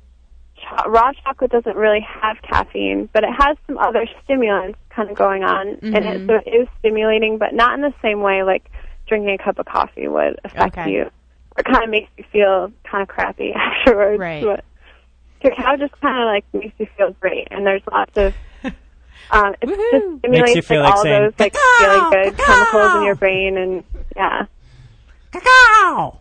[0.56, 5.16] cho- raw chocolate doesn't really have caffeine, but it has some other stimulants kind of
[5.16, 6.26] going on and it, Mhm.
[6.26, 8.64] so it is stimulating, but not in the same way like
[9.10, 10.90] drinking a cup of coffee would affect Okay.
[10.92, 11.10] you.
[11.58, 14.18] It kind of makes you feel kind of crappy afterwards.
[14.18, 14.42] Right.
[14.42, 14.64] But
[15.42, 18.34] cacao just kind of like makes you feel great, and there's lots of
[19.32, 19.90] um, it Woohoo.
[19.90, 22.94] just stimulates you feel like, like all saying, those like "Cacao, feeling good cacao." chemicals
[22.96, 23.84] in your brain, and
[24.16, 24.46] yeah.
[25.32, 26.18] Cacao.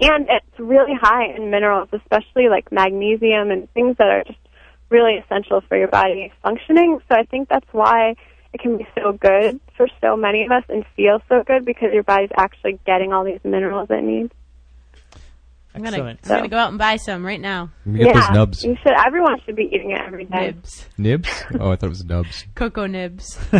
[0.00, 4.38] and it's really high in minerals, especially like magnesium and things that are just
[4.90, 6.98] really essential for your body functioning.
[7.08, 8.16] So I think that's why
[8.52, 11.90] it can be so good for so many of us and feel so good because
[11.92, 14.32] your body's actually getting all these minerals it needs.
[15.74, 16.20] I'm gonna Excellent.
[16.24, 17.70] I'm gonna go out and buy some right now.
[17.86, 18.62] We get yeah, those nubs.
[18.62, 18.92] you should.
[19.06, 20.48] Everyone should be eating it every day.
[20.48, 21.44] Nibs, Nibs?
[21.58, 22.44] Oh, I thought it was nubs.
[22.54, 23.38] cocoa nibs.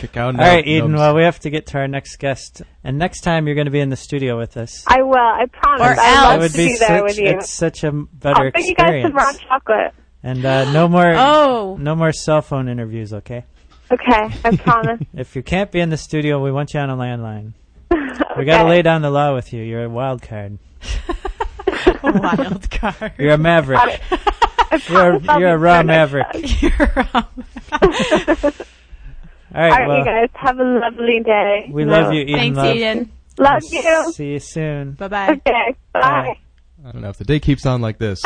[0.00, 0.94] Cacao All right, Eden.
[0.94, 3.70] Well, we have to get to our next guest, and next time you're going to
[3.70, 4.82] be in the studio with us.
[4.88, 5.14] I will.
[5.16, 5.80] I promise.
[5.80, 6.24] Or I'd else.
[6.24, 7.02] love would to be be there such.
[7.04, 7.28] with you.
[7.28, 9.14] It's such a better I'll bring you guys some experience.
[9.14, 9.94] raw chocolate.
[10.24, 11.14] And uh, no more.
[11.16, 13.44] Oh, No more cell phone interviews, okay?
[13.90, 15.00] Okay, I promise.
[15.14, 17.52] If you can't be in the studio, we want you on a landline.
[17.92, 18.24] okay.
[18.38, 19.62] We got to lay down the law with you.
[19.62, 20.58] You're a wild card.
[21.68, 23.12] a wild card.
[23.18, 24.00] You're a maverick.
[24.88, 26.62] You're you're a raw maverick.
[26.62, 27.26] You're, um,
[27.72, 28.54] All right.
[29.54, 31.68] All right, well, you guys have a lovely day.
[31.70, 32.34] we love you, Eden.
[32.36, 32.76] Thanks, love.
[32.76, 33.12] Eden.
[33.38, 34.12] Love you.
[34.12, 34.92] See you soon.
[34.92, 35.28] Bye bye.
[35.30, 36.00] Okay, bye.
[36.00, 36.38] Bye.
[36.86, 38.22] I don't know if the day keeps on like this.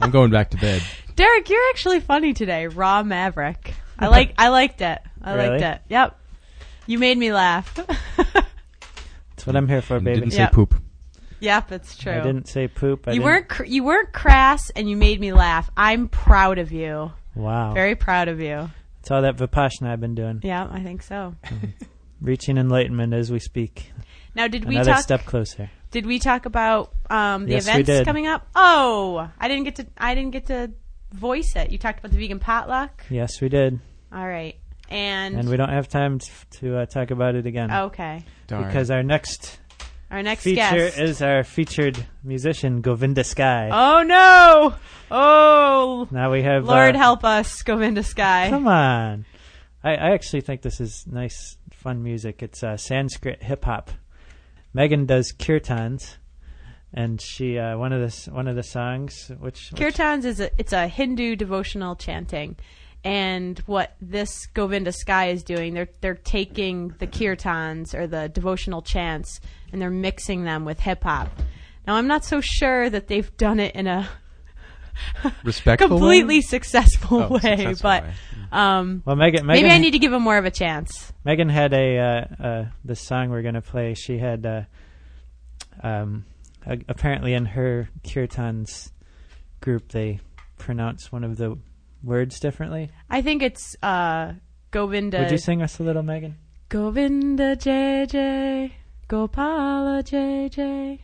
[0.00, 0.82] I'm going back to bed.
[1.16, 2.66] Derek, you're actually funny today.
[2.66, 3.74] Raw Maverick.
[3.98, 4.34] I like.
[4.38, 4.98] I liked it.
[5.22, 5.48] I Really?
[5.60, 5.82] liked it.
[5.88, 6.20] Yep.
[6.86, 7.74] You made me laugh.
[8.16, 10.20] That's what I'm here for, And baby.
[10.20, 10.48] didn't say Yeah.
[10.50, 10.74] poop.
[11.40, 12.12] yep, it's true.
[12.12, 13.06] I didn't say poop.
[13.08, 13.48] I you didn't- weren't.
[13.48, 15.70] Cr- you weren't crass, and you made me laugh.
[15.76, 17.12] I'm proud of you.
[17.34, 17.72] Wow.
[17.74, 18.70] Very proud of you.
[19.00, 20.40] It's all that Vipassana I've been doing.
[20.42, 21.34] Yeah, I think so.
[22.20, 23.92] Reaching enlightenment as we speak.
[24.34, 25.02] Now, did we Another talk?
[25.02, 25.70] step closer.
[25.90, 28.04] Did we talk about um, the Yes, we events did.
[28.06, 28.46] coming up?
[28.54, 29.86] Oh, I didn't get to.
[29.98, 30.72] I didn't get to
[31.14, 31.70] voice it.
[31.70, 33.04] You talked about the vegan potluck.
[33.10, 33.80] Yes, we did.
[34.12, 34.56] All right.
[34.90, 38.22] And, and we don't have time t- to uh, talk about it again okay.
[38.46, 38.66] Darn.
[38.66, 39.58] because our next
[40.10, 40.98] Our next feature guest.
[40.98, 43.70] is our featured musician Govinda Sky.
[43.72, 44.74] oh no!
[45.10, 48.48] Oh Now we have Lord uh, help us, Govinda Sky.
[48.50, 49.24] Come on.
[49.82, 52.42] I, I actually think this is nice, fun music.
[52.42, 53.90] It's uh, Sanskrit hip hop.
[54.74, 56.16] Megan does kirtans,
[56.94, 60.50] and she uh, one of the one of the songs, which, which Kirtans is a
[60.58, 62.56] it's a Hindu devotional chanting,
[63.02, 68.80] and what this Govinda Sky is doing, they're they're taking the kirtans or the devotional
[68.80, 69.40] chants
[69.72, 71.28] and they're mixing them with hip hop.
[71.86, 74.08] Now I'm not so sure that they've done it in a
[75.44, 75.98] Respectful way?
[75.98, 78.12] completely successful Oh, way, successful but way.
[78.52, 81.12] um, well, Megan, Megan, maybe I need to give him more of a chance.
[81.24, 83.94] Megan had a uh, uh, the song we're gonna play.
[83.94, 84.62] She had uh,
[85.82, 86.24] um,
[86.66, 88.90] apparently in her kirtans
[89.60, 90.20] group they
[90.58, 91.58] pronounce one of the
[92.02, 92.90] words differently.
[93.10, 94.34] I think it's uh,
[94.70, 95.20] Govinda.
[95.20, 96.36] Would you sing us a little, Megan?
[96.68, 98.72] Govinda Jai Jai,
[99.08, 101.00] Gopala Jai Jai.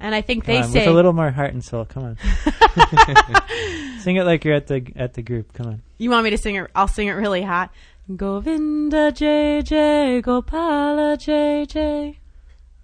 [0.00, 1.84] And I think Come they on, say with a little more heart and soul.
[1.84, 2.18] Come on,
[4.00, 5.52] sing it like you're at the at the group.
[5.52, 5.82] Come on.
[5.98, 6.70] You want me to sing it?
[6.74, 7.70] I'll sing it really hot.
[8.14, 12.18] Govinda Jai Jai, Gopala Jai Jai.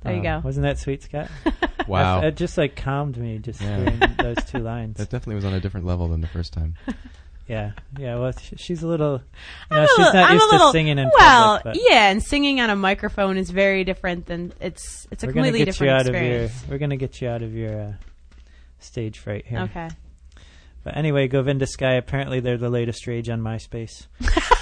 [0.03, 0.41] There you go.
[0.43, 1.29] Wasn't that sweet, Scott?
[1.91, 2.23] Wow.
[2.23, 3.77] It just like calmed me just Yeah.
[3.79, 4.97] hearing those two lines.
[4.99, 6.75] that definitely was on a different level than the first time.
[7.49, 8.15] Yeah, yeah.
[8.15, 9.15] Well, sh- she's a little.
[9.15, 9.23] You
[9.73, 11.75] I'm know, a she's little- not I'm used a little- to singing in well, public.
[11.75, 15.33] But yeah, and singing on a microphone is very different than it's it's a we're
[15.33, 16.49] gonna completely get you different out of your.
[16.69, 17.93] We're gonna get you out of your uh,
[18.79, 19.63] stage fright here.
[19.63, 19.89] Okay.
[20.85, 21.95] But anyway, Govinda Sky.
[21.95, 24.07] Apparently, they're the latest rage on MySpace.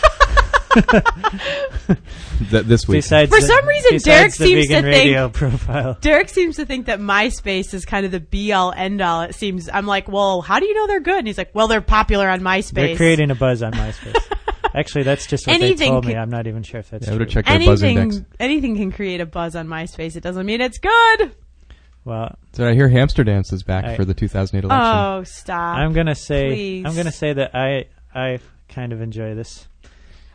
[2.51, 2.99] Th- this week.
[2.99, 5.99] Besides, For the- some reason, besides Derek the seems vegan to think- radio profile.
[6.01, 9.23] Derek seems to think that MySpace is kind of the be all end all.
[9.23, 11.19] It seems I'm like, well, how do you know they're good?
[11.19, 12.73] And he's like, well, they're popular on MySpace.
[12.73, 14.15] They're creating a buzz on MySpace.
[14.75, 16.13] Actually, that's just what Anything they told me.
[16.13, 17.43] can- I'm not even sure if that's Yeah, I would true.
[17.43, 18.01] have checked their buzz index.
[18.17, 20.15] anything anything can create a buzz on MySpace.
[20.17, 21.33] It doesn't mean it's good.
[22.05, 24.99] Well, Did I hear Hamster Dance is back I- for the 2008 election?
[24.99, 25.77] Oh, stop.
[25.79, 26.85] I'm gonna say please.
[26.87, 29.67] I'm gonna say that I I kind of enjoy this.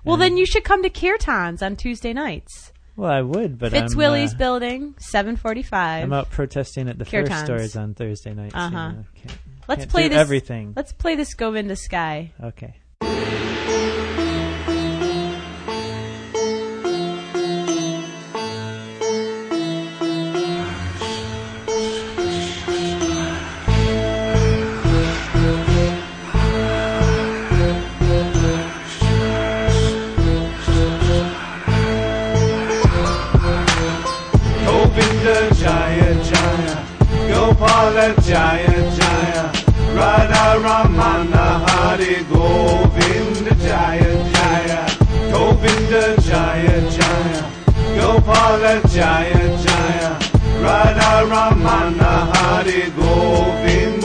[0.03, 2.71] Well, then you should come to Kirtans on Tuesday nights.
[2.95, 6.03] Well, I would, but I'm, Fitzwilliams uh, Building, 745.
[6.03, 7.43] I'm out protesting at the first Kirtans.
[7.45, 8.53] stores on Thursday nights.
[8.55, 8.91] Uh-huh.
[8.91, 9.37] know, can't-
[9.67, 10.17] Let's play this.
[10.17, 10.73] everything.
[10.75, 12.31] Let's play this Govinda Sky.
[12.43, 12.75] Okay.
[35.33, 36.75] Jaya Jaya,
[37.29, 39.45] Gopala Jaya Jaya,
[39.97, 44.81] Radha Ramana Hari Govinda Jaya Jaya,
[45.31, 47.41] Govinda Jaya Jaya,
[47.97, 50.11] Gopala Jaya Jaya,
[50.61, 54.02] Radha Ramana Hari Govinda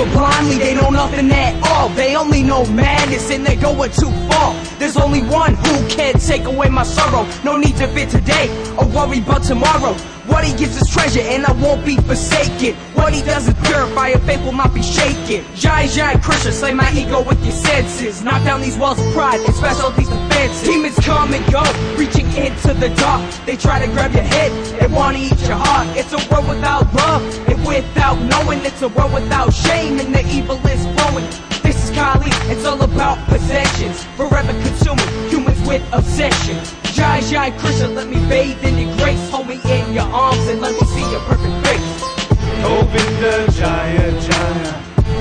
[0.00, 1.90] but blindly, they know nothing at all.
[1.90, 4.54] They only know madness and they're going too far.
[4.78, 7.28] There's only one who can take away my sorrow.
[7.44, 9.94] No need to fear today or worry about tomorrow.
[10.30, 12.74] What he gives is treasure and I won't be forsaken.
[12.94, 15.44] What he does is purify and faith will not be shaken.
[15.56, 18.22] Jai Jai Krishna, slay my ego with your senses.
[18.22, 20.62] Knock down these walls of pride and all these defenses.
[20.62, 21.62] Demons come and go,
[21.96, 23.22] reaching into the dark.
[23.44, 25.88] They try to grab your head and want to eat your heart.
[25.96, 28.60] It's a world without love and without knowing.
[28.64, 31.49] It's a world without shame and the evil is flowing.
[31.90, 34.04] This Kali, it's all about possessions.
[34.16, 36.56] Forever consuming humans with obsession.
[36.94, 39.30] Jai Jai Krishna, let me bathe in your grace.
[39.30, 42.00] Hold me in your arms and let me see your perfect face.
[42.62, 44.72] Govinda Jaya Jaya,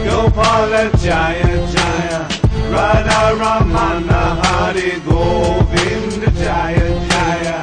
[0.06, 2.28] Gopala Jaya Jaya,
[2.72, 7.58] Radha Ramana Hari Govinda Jaya Jaya,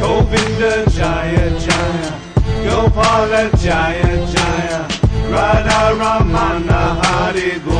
[0.00, 2.20] Govinda Jaya Jaya,
[2.64, 4.88] Gopala Jaya Jaya,
[5.30, 7.71] Radha Ramana Hari Govinda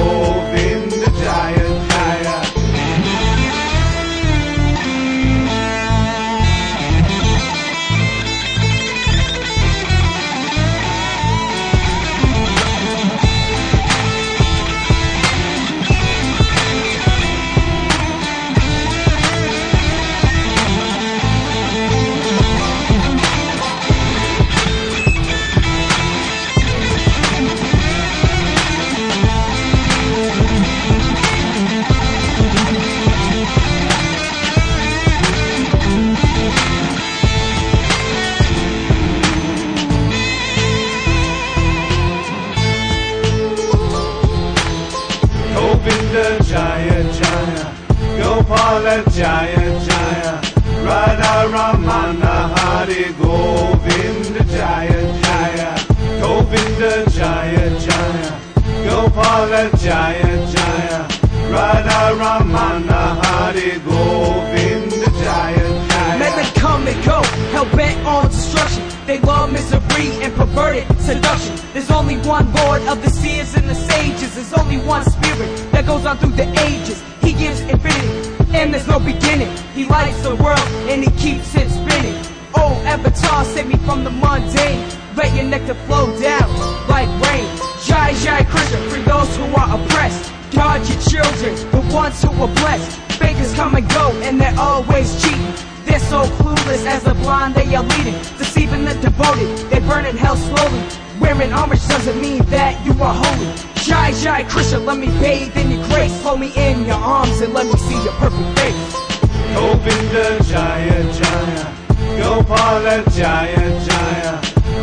[96.12, 99.48] so clueless as a blind they are leading, deceiving the devoted.
[99.70, 100.82] They burn in hell slowly.
[101.18, 103.48] Wearing homage doesn't mean that you are holy.
[103.86, 106.14] Jai Jai Krishna, let me bathe in your grace.
[106.22, 108.80] Hold me in your arms and let me see your perfect face.
[109.56, 111.64] Govinda Jaya Jaya
[112.20, 114.34] Gopala Jaya Jaya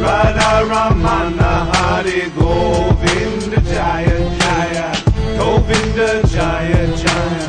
[0.01, 4.87] Radha Ramana Hari Govinda Jaya Jaya
[5.37, 7.47] Govinda Jaya Jaya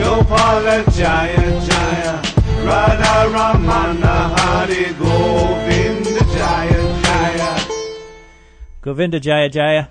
[0.00, 2.05] Gopala Jaya Jaya
[2.66, 7.66] Radha Ramana Hari Govinda Jaya Jaya
[8.82, 9.88] Govinda Jaya Jaya.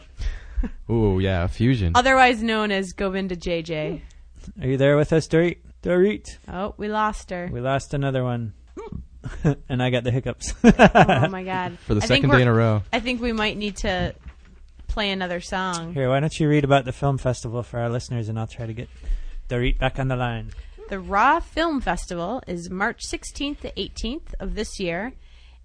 [0.89, 1.93] Ooh, yeah, a fusion.
[1.95, 4.01] Otherwise known as Govinda Jai Jai.
[4.61, 5.57] Are you there with us, Dorit?
[5.83, 6.37] Dorit.
[6.47, 7.49] Oh, we lost her.
[7.51, 8.53] We lost another one.
[9.69, 10.53] and I got the hiccups.
[10.63, 11.79] Oh my god.
[11.79, 12.83] For the I think second day we're- in a row.
[12.93, 14.13] I think we might need to
[14.87, 15.93] play another song.
[15.93, 18.65] Here, why don't you read about the film festival for our listeners and I'll try
[18.65, 18.89] to get
[19.49, 20.51] Dorit back on the line.
[20.87, 25.13] The Raw Film Festival is March 16th to 18th of this year,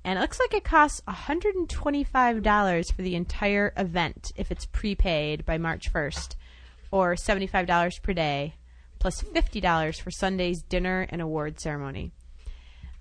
[0.02, 5.59] and it looks like it costs $125 for the entire event if it's prepaid by
[5.59, 6.37] March 1st,
[6.90, 8.54] or $75 per day,
[8.98, 12.12] plus $50 for Sunday's dinner and award ceremony.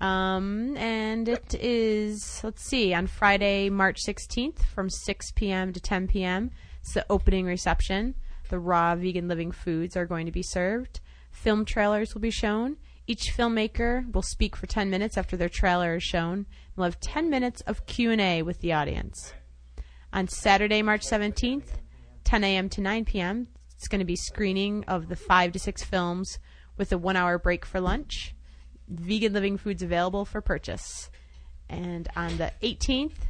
[0.02, 5.72] Um, and it is, let's see, on Friday, March 16th from 6 p.m.
[5.72, 6.52] to 10 p.m.
[6.82, 8.16] It's the opening reception.
[8.50, 11.00] The raw vegan living foods are going to be served.
[11.32, 12.78] Film trailers will be shown.
[13.08, 16.46] Each filmmaker will speak for 10 minutes after their trailer is shown.
[16.76, 19.34] We'll have 10 minutes of Q&A with the audience.
[20.14, 21.78] On Saturday, March 17th,
[22.24, 22.70] 10 a.m.
[22.70, 26.40] to 9 p.m., it's going to be screening of the 5 to 6 films
[26.78, 28.36] with a 1-hour break for lunch
[28.90, 31.10] vegan living foods available for purchase.
[31.70, 33.28] And on the 18th,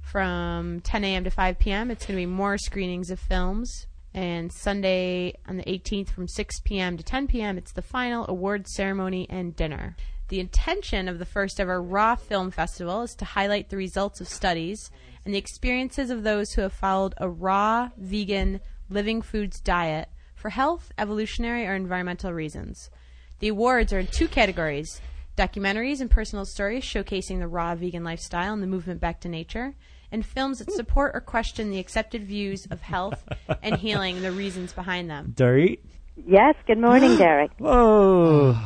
[0.00, 1.24] from 10 a.m.
[1.24, 3.86] to 5 p.m., it's going to be more screenings of films.
[4.14, 6.96] And Sunday on the 18th, from 6 p.m.
[6.96, 9.96] to 10 p.m., it's the final award ceremony and dinner.
[10.28, 14.28] The intention of the first ever Raw Film Festival is to highlight the results of
[14.28, 14.90] studies
[15.24, 20.50] and the experiences of those who have followed a raw, vegan, living foods diet for
[20.50, 22.90] health, evolutionary, or environmental reasons.
[23.38, 25.00] The awards are in two categories
[25.36, 29.74] documentaries and personal stories showcasing the raw vegan lifestyle and the movement back to nature,
[30.12, 33.24] and films that support or question the accepted views of health
[33.62, 35.34] and healing and the reasons behind them.
[35.36, 35.80] Dorit?
[36.26, 37.50] Yes, good morning, Derek.
[37.58, 38.56] Whoa.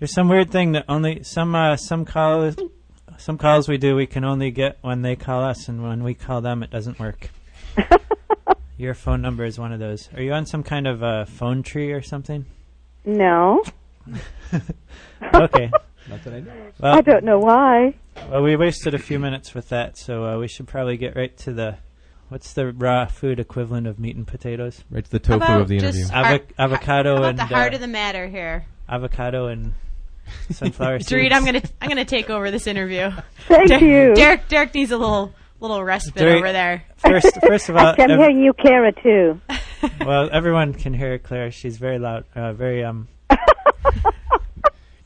[0.00, 2.56] There's some weird thing that only some uh, some calls
[3.18, 6.14] some calls we do we can only get when they call us and when we
[6.14, 7.30] call them it doesn't work.
[8.76, 10.08] Your phone number is one of those.
[10.14, 12.46] Are you on some kind of uh, phone tree or something?
[13.04, 13.62] No,
[15.34, 15.70] Okay.
[16.08, 16.52] Not that I know.
[16.80, 17.94] Well, I don't know why.
[18.30, 21.36] well, we wasted a few minutes with that, so uh, we should probably get right
[21.38, 21.76] to the
[22.28, 24.84] what's the raw food equivalent of meat and potatoes?
[24.90, 26.00] Right to the How tofu about of the interview.
[26.02, 26.24] just- Avo-
[26.58, 28.64] Our- avocado How about and the heart uh, of the matter here?
[28.88, 29.72] avocado and
[30.50, 31.10] sunflower seeds.
[31.10, 33.10] Dorit, I'm gonna I'm gonna take over this interview.
[33.48, 34.14] Thank Der- you.
[34.14, 36.84] Derek Derek needs a little little respite Dorit- over there.
[36.96, 39.40] First, first of all, I'm ev- hearing you, Kara, too.
[40.04, 41.50] well, everyone can hear Claire.
[41.50, 43.08] She's very loud, uh, very um,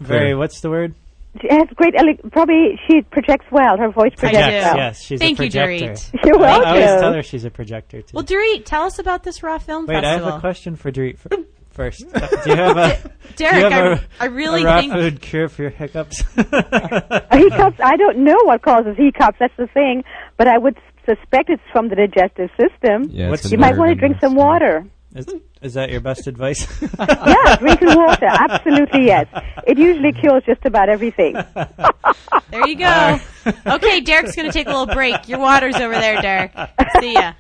[0.03, 0.21] very.
[0.21, 0.39] Claire.
[0.39, 0.95] What's the word?
[1.41, 3.79] She has great, ele- probably she projects well.
[3.79, 4.77] Her voice projects Projects, well.
[4.77, 5.93] Yes, she's Thank a you, projector.
[5.95, 6.25] Dorit.
[6.27, 7.01] You're I always welcome.
[7.01, 8.11] tell her she's a projector too.
[8.13, 10.29] Well, Dorit, tell us about this Raw Film Wait, I Festival.
[10.31, 11.31] have a question for Dorit fir-
[11.71, 12.01] first.
[12.01, 12.07] Do
[12.51, 13.11] you have a?
[13.37, 15.71] Derek, do you have I, a, I really a raw think food cure for your
[15.71, 16.21] hiccups?
[16.37, 19.39] hiccups, I don't know what causes hiccups.
[19.41, 20.05] That's the thing.
[20.37, 20.77] But I would
[21.07, 23.09] suspect it's from the digestive system.
[23.11, 24.45] Yeah, What's- it's You You might nerve want to drink some stomach.
[24.45, 24.85] water.
[25.15, 25.27] Is,
[25.61, 26.67] is that your best advice?
[26.99, 28.27] yeah, drinking water.
[28.27, 29.27] Absolutely, yes.
[29.67, 31.37] It usually cures just about everything.
[32.51, 33.19] There you go.
[33.67, 35.27] okay, Derek's going to take a little break.
[35.27, 36.53] Your water's over there, Derek.
[37.01, 37.33] See ya.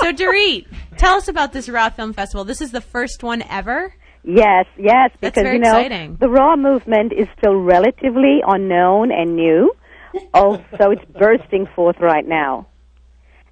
[0.00, 0.66] So, Dorit,
[0.98, 2.44] tell us about this Raw Film Festival.
[2.44, 3.94] This is the first one ever.
[4.24, 6.16] Yes, yes, That's because you know exciting.
[6.20, 9.72] the raw movement is still relatively unknown and new,
[10.32, 12.66] also it's bursting forth right now,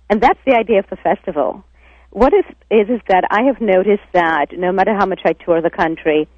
[0.09, 1.65] and that's the idea of the festival.
[2.11, 5.63] What is is is that I have noticed that no matter how much I tour
[5.63, 6.29] the country,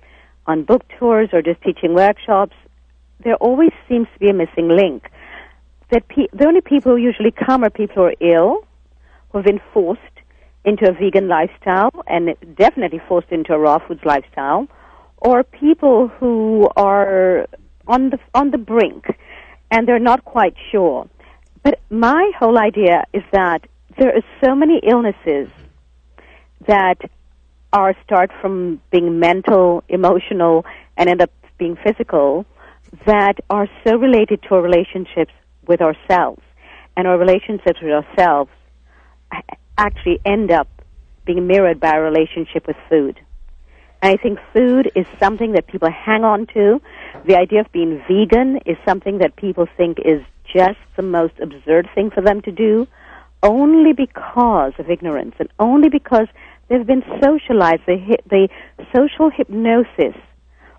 [0.47, 2.55] on book tours or just teaching workshops,
[3.25, 5.09] there always seems to be a missing link.
[5.91, 8.66] That pe- the only people who usually come are people who are ill,
[9.31, 10.01] who have been forced
[10.64, 14.68] into a vegan lifestyle and definitely forced into a raw foods lifestyle,
[15.18, 17.47] or people who are
[17.87, 19.07] on the on the brink
[19.70, 21.09] and they're not quite sure.
[21.62, 23.66] But my whole idea is that
[23.99, 25.49] there are so many illnesses
[26.67, 26.99] that
[27.73, 30.65] are start from being mental, emotional,
[30.97, 32.45] and end up being physical
[33.07, 35.33] that are so related to our relationships
[35.67, 36.43] with ourselves.
[36.97, 38.51] And our relationships with ourselves
[39.79, 40.69] actually end up
[41.25, 43.19] being mirrored by our relationship with food.
[44.03, 46.83] And I think food is something that people hang on to.
[47.25, 50.21] The idea of being vegan is something that people think is
[50.55, 52.87] just the most absurd thing for them to do
[53.43, 56.27] only because of ignorance and only because
[56.73, 57.83] they've been socialized.
[57.87, 58.49] The, the
[58.97, 60.16] social hypnosis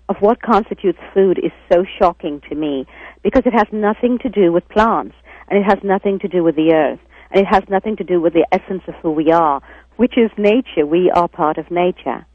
[0.08, 2.86] of what constitutes food is so shocking to me
[3.22, 5.14] because it has nothing to do with plants
[5.48, 8.20] and it has nothing to do with the earth and it has nothing to do
[8.20, 9.62] with the essence of who we are,
[9.96, 10.84] which is nature.
[10.84, 12.26] We are part of nature.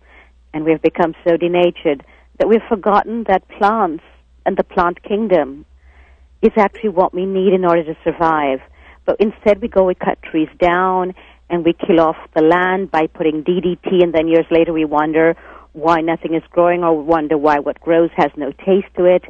[0.54, 2.04] And we have become so denatured
[2.40, 4.04] that we've forgotten that plants
[4.46, 5.66] and the plant kingdom
[6.42, 8.60] is actually what we need in order to survive.
[9.06, 11.14] But instead we go, we cut trees down
[11.50, 15.36] and we kill off the land by putting DDT and then years later we wonder
[15.74, 19.24] why nothing is growing or wonder why what grows has no taste to it.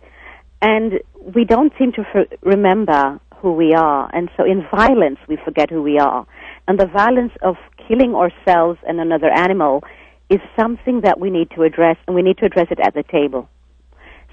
[0.61, 0.99] And
[1.35, 2.03] we don't seem to
[2.41, 4.09] remember who we are.
[4.13, 6.25] And so in violence we forget who we are.
[6.67, 7.55] And the violence of
[7.87, 9.83] killing ourselves and another animal
[10.29, 13.03] is something that we need to address and we need to address it at the
[13.03, 13.49] table.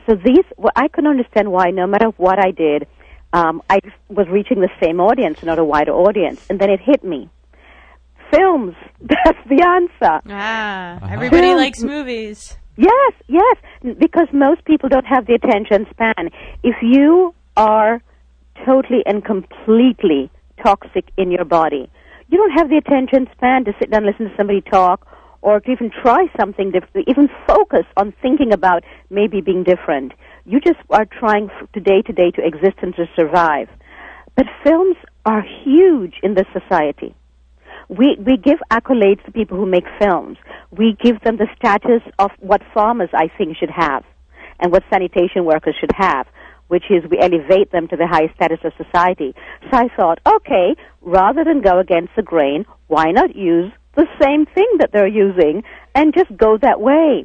[0.07, 2.87] So these, well, I can understand why no matter what I did,
[3.33, 6.45] um, I was reaching the same audience, not a wider audience.
[6.49, 7.29] And then it hit me.
[8.33, 10.21] Films, that's the answer.
[10.29, 11.09] Ah, Uh-huh.
[11.11, 11.61] everybody Films.
[11.61, 12.57] likes movies.
[12.77, 13.57] Yes, yes,
[13.99, 16.29] because most people don't have the attention span.
[16.63, 18.03] If you are
[18.67, 20.31] totally and completely
[20.63, 21.89] toxic in your body,
[22.29, 25.07] you don't have the attention span to sit down and listen to somebody talk
[25.43, 30.13] or to even try something different, even focus on thinking about maybe being different.
[30.45, 33.69] You just are trying f- today to day to exist and to survive.
[34.35, 37.15] But films are huge in this society.
[37.89, 40.39] We, we give accolades to people who make films.
[40.71, 44.05] We give them the status of what farmers, I think, should have
[44.59, 46.27] and what sanitation workers should have,
[46.69, 49.35] which is we elevate them to the highest status of society.
[49.71, 54.47] So I thought, okay, rather than go against the grain, why not use the same
[54.47, 55.63] thing that they're using
[55.95, 57.25] and just go that way?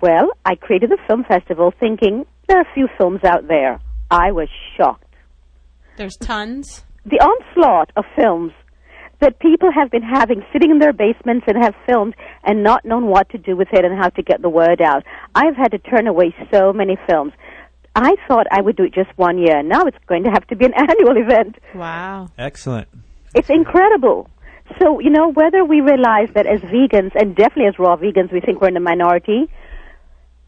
[0.00, 3.80] Well, I created the film festival thinking there are a few films out there.
[4.10, 5.04] I was shocked
[5.96, 6.84] There's tons.
[7.04, 8.52] the onslaught of films
[9.20, 12.14] that people have been having sitting in their basements and have filmed
[12.44, 15.02] and not known what to do with it and how to get the word out.
[15.34, 17.32] I've had to turn away so many films.
[17.96, 19.62] I thought I would do it just one year.
[19.62, 21.58] Now it's going to have to be an annual event.
[21.74, 22.30] Wow.
[22.38, 22.88] Excellent.
[23.34, 24.30] It's incredible.
[24.80, 28.40] So, you know, whether we realize that as vegans, and definitely as raw vegans, we
[28.40, 29.50] think we're in the minority,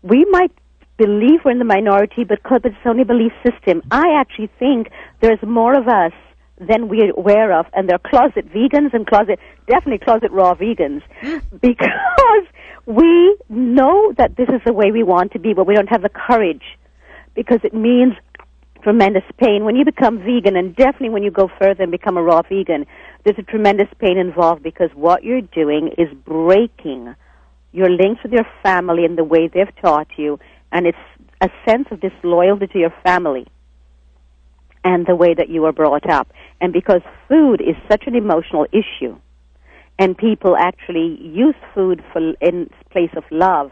[0.03, 0.53] we might
[0.97, 3.83] believe we're in the minority, but because it's only a belief system.
[3.91, 4.91] I actually think
[5.21, 6.13] there's more of us
[6.61, 11.03] than we're aware of, and they're closet vegans and closet, definitely closet raw vegans,
[11.61, 12.45] because
[12.87, 16.03] we know that this is the way we want to be, but we don't have
[16.03, 16.63] the courage,
[17.35, 18.15] because it means
[18.83, 19.65] tremendous pain.
[19.65, 22.87] When you become vegan, and definitely when you go further and become a raw vegan,
[23.25, 27.15] there's a tremendous pain involved because what you're doing is breaking
[27.73, 30.39] your links with your family and the way they've taught you,
[30.73, 30.99] and it's
[31.41, 33.47] a sense of disloyalty to your family
[34.85, 36.33] and the way that you were brought up.
[36.61, 39.17] And because food is such an emotional issue,
[39.99, 43.71] and people actually use food for in place of love.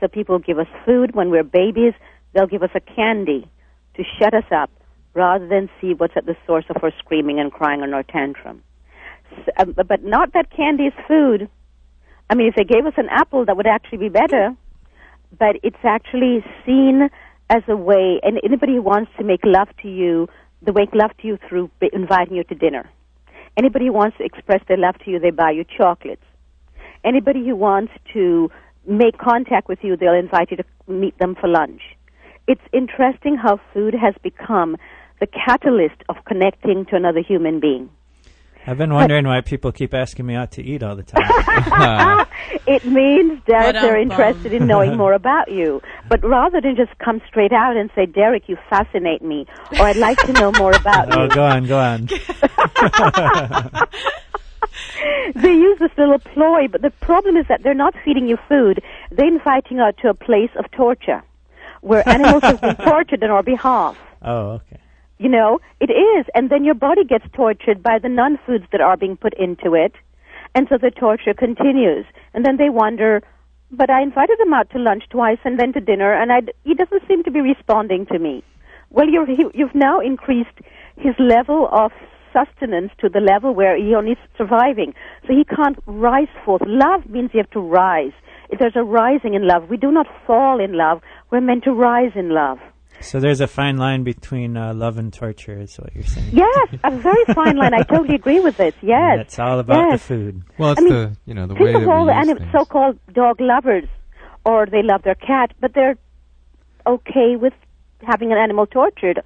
[0.00, 1.94] So people give us food when we're babies.
[2.34, 3.48] They'll give us a candy
[3.96, 4.70] to shut us up
[5.14, 8.62] rather than see what's at the source of our screaming and crying and our tantrum.
[9.32, 11.48] S um, but not that candy is food.
[12.30, 14.54] I mean, if they gave us an apple, that would actually be better.
[15.38, 17.08] But it's actually seen
[17.50, 20.28] as a way, and anybody who wants to make love to you,
[20.62, 22.88] they make love to you through inviting you to dinner.
[23.56, 26.22] Anybody who wants to express their love to you, they buy you chocolates.
[27.04, 28.50] Anybody who wants to
[28.86, 31.82] make contact with you, they'll invite you to meet them for lunch.
[32.46, 34.76] It's interesting how food has become
[35.20, 37.90] the catalyst of connecting to another human being.
[38.68, 41.22] I've been wondering why people keep asking me out to eat all the time.
[42.66, 43.96] it means that they're Ba-dum-bum.
[43.96, 45.80] interested in knowing more about you.
[46.10, 49.46] But rather than just come straight out and say, Derek, you fascinate me,
[49.80, 51.30] or I'd like to know more about oh, you.
[51.30, 52.06] go on, go on.
[55.34, 58.82] they use this little ploy, but the problem is that they're not feeding you food.
[59.10, 61.22] They're inviting you out to a place of torture,
[61.80, 63.96] where animals have been tortured on our behalf.
[64.20, 64.76] Oh, okay.
[65.18, 66.26] You know, it is.
[66.34, 69.74] And then your body gets tortured by the non foods that are being put into
[69.74, 69.92] it.
[70.54, 72.06] And so the torture continues.
[72.34, 73.22] And then they wonder,
[73.70, 76.74] but I invited him out to lunch twice and then to dinner, and I, he
[76.74, 78.42] doesn't seem to be responding to me.
[78.90, 80.56] Well, you're, he, you've now increased
[80.96, 81.92] his level of
[82.32, 84.94] sustenance to the level where he only is surviving.
[85.26, 86.62] So he can't rise forth.
[86.66, 88.12] Love means you have to rise.
[88.50, 89.68] If There's a rising in love.
[89.68, 91.02] We do not fall in love.
[91.30, 92.58] We're meant to rise in love.
[93.00, 96.30] So there's a fine line between uh, love and torture, is what you're saying.
[96.32, 97.72] Yes, a very fine line.
[97.74, 98.74] I totally agree with this.
[98.82, 99.18] And Yes.
[99.20, 100.00] It's all about Yes.
[100.00, 100.42] the food.
[100.58, 102.28] Well, it's I mean, the you know the Think way of that all we use
[102.28, 103.88] anim- so-called dog lovers,
[104.44, 105.96] or they love their cat, but they're
[106.86, 107.52] okay with
[108.02, 109.22] having an animal tortured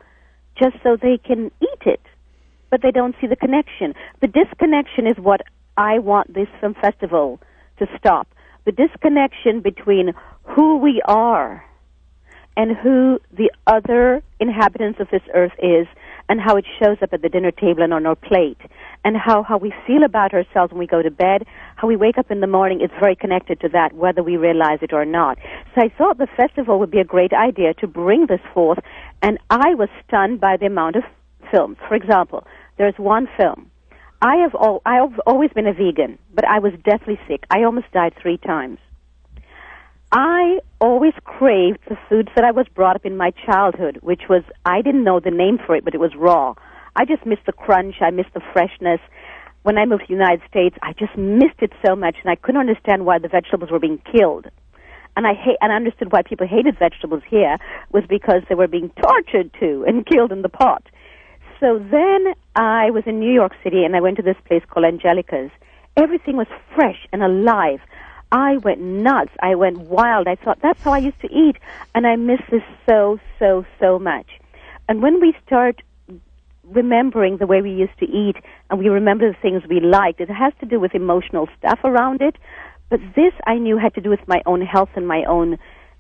[0.59, 2.01] just so they can eat it.
[2.71, 3.95] But they don't see the connection.
[4.21, 5.43] The disconnection is what
[5.77, 7.41] I want this film festival
[7.79, 8.29] to stop.
[8.65, 10.13] The disconnection between
[10.45, 11.65] who we are
[12.57, 15.87] and who the other inhabitants of this earth is
[16.29, 18.59] and how it shows up at the dinner table and on our plate
[19.05, 21.45] and how, how we feel about ourselves when we go to bed,
[21.77, 24.79] how we wake up in the morning is very connected to that, whether we realize
[24.83, 25.39] it or not.
[25.75, 28.79] So I thought the festival would be a great idea to bring this forth,
[29.21, 31.03] and I was stunned by the amount of
[31.51, 31.77] films.
[31.89, 32.47] For example,
[32.79, 33.71] there's one film.
[34.21, 37.45] I have al- I have always been a vegan, but I was deathly sick.
[37.51, 38.79] I almost died three times.
[40.13, 44.43] I always craved the foods that I was brought up in my childhood, which was
[44.67, 46.55] I didn't know the name for it, but it was raw.
[46.95, 47.97] I just missed the crunch.
[48.03, 49.01] I missed the freshness.
[49.63, 52.35] When I moved to the United States, I just missed it so much, and I
[52.35, 54.49] couldn't understand why the vegetables were being killed.
[55.17, 57.57] And I hate, and I understood why people hated vegetables here
[57.91, 60.85] was because they were being tortured too and killed in the pot.
[61.59, 64.85] So then I was in New York City, and I went to this place called
[64.85, 65.51] Angelica's.
[65.97, 67.81] Everything was fresh and alive.
[68.33, 69.31] I went nuts.
[69.41, 70.27] I went wild.
[70.27, 71.57] I thought that's how I used to eat,
[71.95, 74.27] and I miss this so, so, so much.
[74.89, 75.83] And when we start
[76.65, 78.37] remembering the way we used to eat
[78.71, 82.23] and we remember the things we liked, it has to do with emotional stuff around
[82.23, 82.37] it.
[82.89, 85.59] But this I knew had to do with my own health and my own,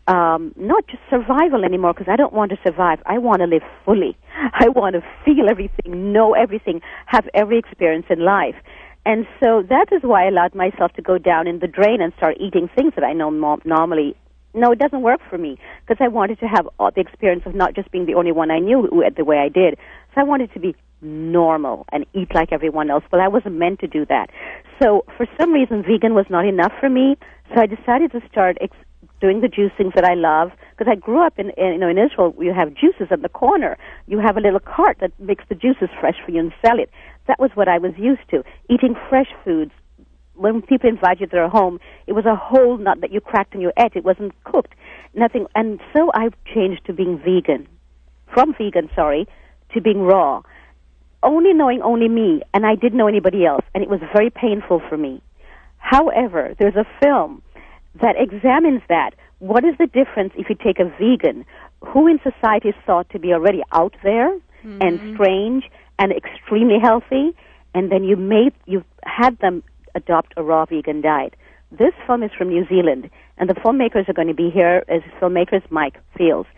[0.08, 3.02] um, not just survival anymore, because I don't want to survive.
[3.06, 4.16] I want to live fully.
[4.52, 8.56] I want to feel everything, know everything, have every experience in life.
[9.04, 12.12] And so that is why I allowed myself to go down in the drain and
[12.16, 14.14] start eating things that I know normally.
[14.54, 17.54] No, it doesn't work for me because I wanted to have all the experience of
[17.54, 19.78] not just being the only one I knew the way I did.
[20.14, 23.80] So I wanted to be normal and eat like everyone else, but I wasn't meant
[23.80, 24.30] to do that.
[24.80, 27.16] So for some reason, vegan was not enough for me.
[27.54, 28.76] So I decided to start ex-
[29.20, 31.98] doing the juicings that I love because I grew up in, in you know in
[31.98, 32.34] Israel.
[32.38, 33.78] You have juices at the corner.
[34.06, 36.90] You have a little cart that makes the juices fresh for you and sell it.
[37.28, 39.72] That was what I was used to eating fresh foods.
[40.34, 43.52] When people invite you to their home, it was a whole nut that you cracked
[43.52, 43.92] and you ate.
[43.94, 44.74] It wasn't cooked,
[45.14, 45.46] nothing.
[45.54, 47.68] And so I changed to being vegan,
[48.32, 49.28] from vegan, sorry,
[49.74, 50.42] to being raw
[51.22, 54.82] only knowing only me, and I didn't know anybody else, and it was very painful
[54.88, 55.22] for me.
[55.78, 57.42] However, there's a film
[58.00, 59.10] that examines that.
[59.38, 61.44] What is the difference if you take a vegan
[61.80, 65.14] who in society is thought to be already out there and mm-hmm.
[65.14, 65.64] strange
[65.98, 67.34] and extremely healthy,
[67.74, 69.62] and then you made you had them
[69.94, 71.34] adopt a raw vegan diet.
[71.70, 75.02] This film is from New Zealand, and the filmmakers are going to be here as
[75.20, 76.48] filmmakers Mike Fields,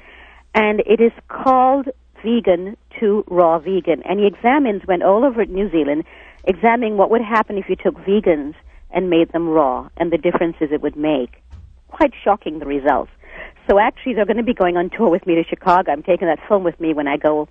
[0.55, 1.89] and it is called
[2.23, 6.05] Vegan to Raw Vegan, and he examines went all over New Zealand,
[6.45, 8.55] examining what would happen if you took vegans
[8.91, 11.43] and made them raw, and the differences it would make.
[11.89, 13.11] Quite shocking the results.
[13.69, 15.93] So actually, they're going to be going on tour with me to Chicago.
[15.93, 17.49] I'm taking that film with me when I go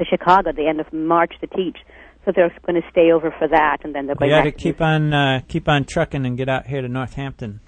[0.00, 1.78] to Chicago at the end of March to teach.
[2.24, 4.30] So they're going to stay over for that, and then they're going.
[4.30, 7.60] You got to keep on uh, keep on trucking and get out here to Northampton.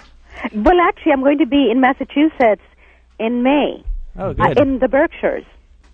[0.55, 2.62] Well, actually, I'm going to be in Massachusetts
[3.18, 3.85] in May,
[4.18, 5.45] Oh, uh, in the Berkshires.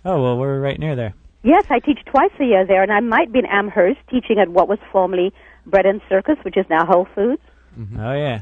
[0.03, 1.13] oh, well, we're right near there.
[1.43, 4.49] Yes, I teach twice a year there, and I might be in Amherst teaching at
[4.49, 5.31] what was formerly
[5.65, 7.41] Bread and Circus, which is now Whole Foods.
[7.79, 7.97] Mm-hmm.
[7.99, 8.41] Oh, yeah.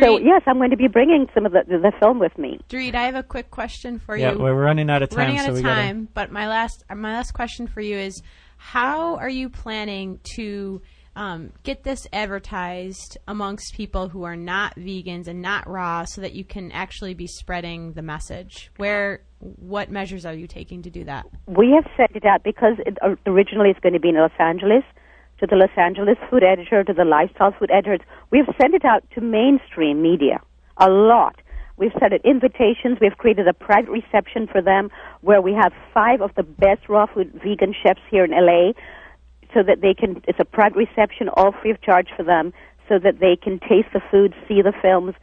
[0.00, 2.60] So yes, I'm going to be bringing some of the the, the film with me.
[2.68, 4.38] Dorit, I have a quick question for Yeah, you.
[4.38, 6.08] we're running out of time, running out so of we time.
[6.14, 8.22] But my last my last question for you is,
[8.56, 10.82] how are you planning to
[11.14, 16.32] um, get this advertised amongst people who are not vegans and not raw, so that
[16.32, 18.70] you can actually be spreading the message?
[18.76, 21.26] Where what measures are you taking to do that?
[21.46, 24.30] We have set it out because it uh, originally it's going to be in Los
[24.38, 24.84] Angeles
[25.42, 27.98] to the Los Angeles food editor, to the lifestyle food editors.
[28.30, 30.40] We've sent it out to mainstream media
[30.76, 31.34] a lot.
[31.76, 32.98] We've sent it invitations.
[33.00, 34.88] We've created a private reception for them
[35.20, 38.70] where we have five of the best raw food vegan chefs here in LA
[39.52, 40.22] so that they can.
[40.28, 42.52] It's a private reception, all free of charge for them,
[42.88, 45.14] so that they can taste the food, see the films.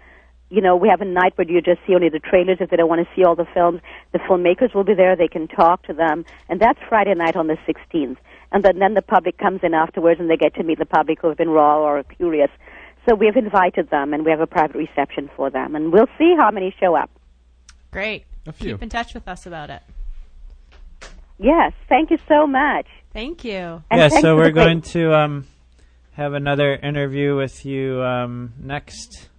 [0.49, 2.75] You know, we have a night where you just see only the trailers if they
[2.75, 3.79] don't want to see all the films.
[4.11, 7.47] The filmmakers will be there; they can talk to them, and that's Friday night on
[7.47, 8.17] the 16th.
[8.51, 11.21] And then, then the public comes in afterwards, and they get to meet the public
[11.21, 12.49] who have been raw or curious.
[13.07, 16.07] So we have invited them, and we have a private reception for them, and we'll
[16.17, 17.09] see how many show up.
[17.91, 18.25] Great.
[18.47, 18.73] A few.
[18.73, 19.81] Keep in touch with us about it.
[21.37, 22.85] Yes, thank you so much.
[23.13, 23.83] Thank you.
[23.89, 25.47] And yeah, so we're the great- going to um,
[26.13, 29.29] have another interview with you um, next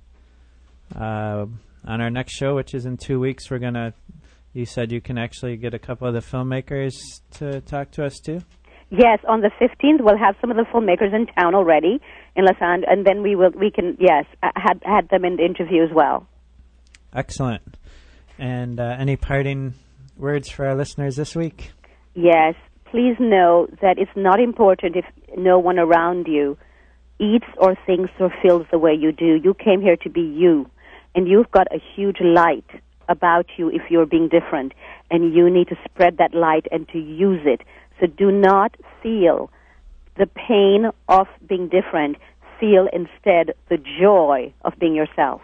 [0.97, 1.47] uh,
[1.87, 3.51] on our next show, which is in two weeks.
[3.51, 3.93] We're gonna.
[4.53, 6.95] You said you can actually get a couple of the filmmakers
[7.33, 8.41] to talk to us too.
[8.91, 12.01] Yes, on the 15th we'll have some of the filmmakers in town already
[12.35, 15.45] in Los Angeles, and then we will we can yes had had them in the
[15.45, 16.27] interview as well.
[17.15, 17.77] Excellent.
[18.39, 19.75] And uh, any parting
[20.17, 21.73] words for our listeners this week?
[22.15, 22.55] Yes,
[22.87, 25.05] please know that it's not important if
[25.37, 26.59] no one around you
[27.21, 29.39] eats or thinks or feels the way you do.
[29.43, 30.69] You came here to be you,
[31.15, 32.65] and you've got a huge light
[33.09, 34.73] about you if you're being different,
[35.11, 37.61] and you need to spread that light and to use it.
[38.01, 39.51] So do not feel
[40.17, 42.17] the pain of being different.
[42.59, 45.41] Feel instead the joy of being yourself.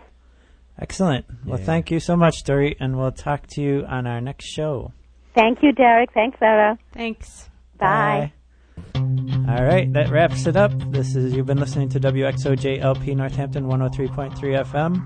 [0.79, 1.25] Excellent.
[1.47, 1.65] Well, Yeah.
[1.65, 4.93] thank you so much, Dory, and we'll talk to you on our next show.
[5.35, 6.13] Thank you, Derek.
[6.13, 6.79] Thanks, Sarah.
[6.93, 7.49] Thanks.
[7.79, 8.33] Bye.
[8.95, 10.73] All right, that wraps it up.
[10.91, 15.03] This is you've been listening to WXOJ LP Northampton 103.3 FM,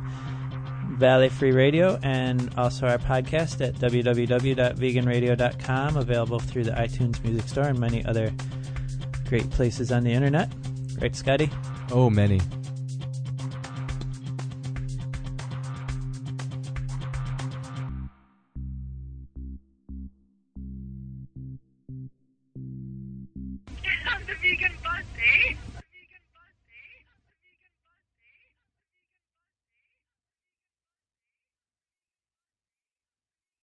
[1.01, 7.65] Valley Free Radio, and also our podcast at www.veganradio.com, available through the iTunes Music Store
[7.65, 8.31] and many other
[9.27, 10.53] great places on the internet.
[11.01, 11.49] Right, Scotty?
[11.91, 12.43] Oh, many.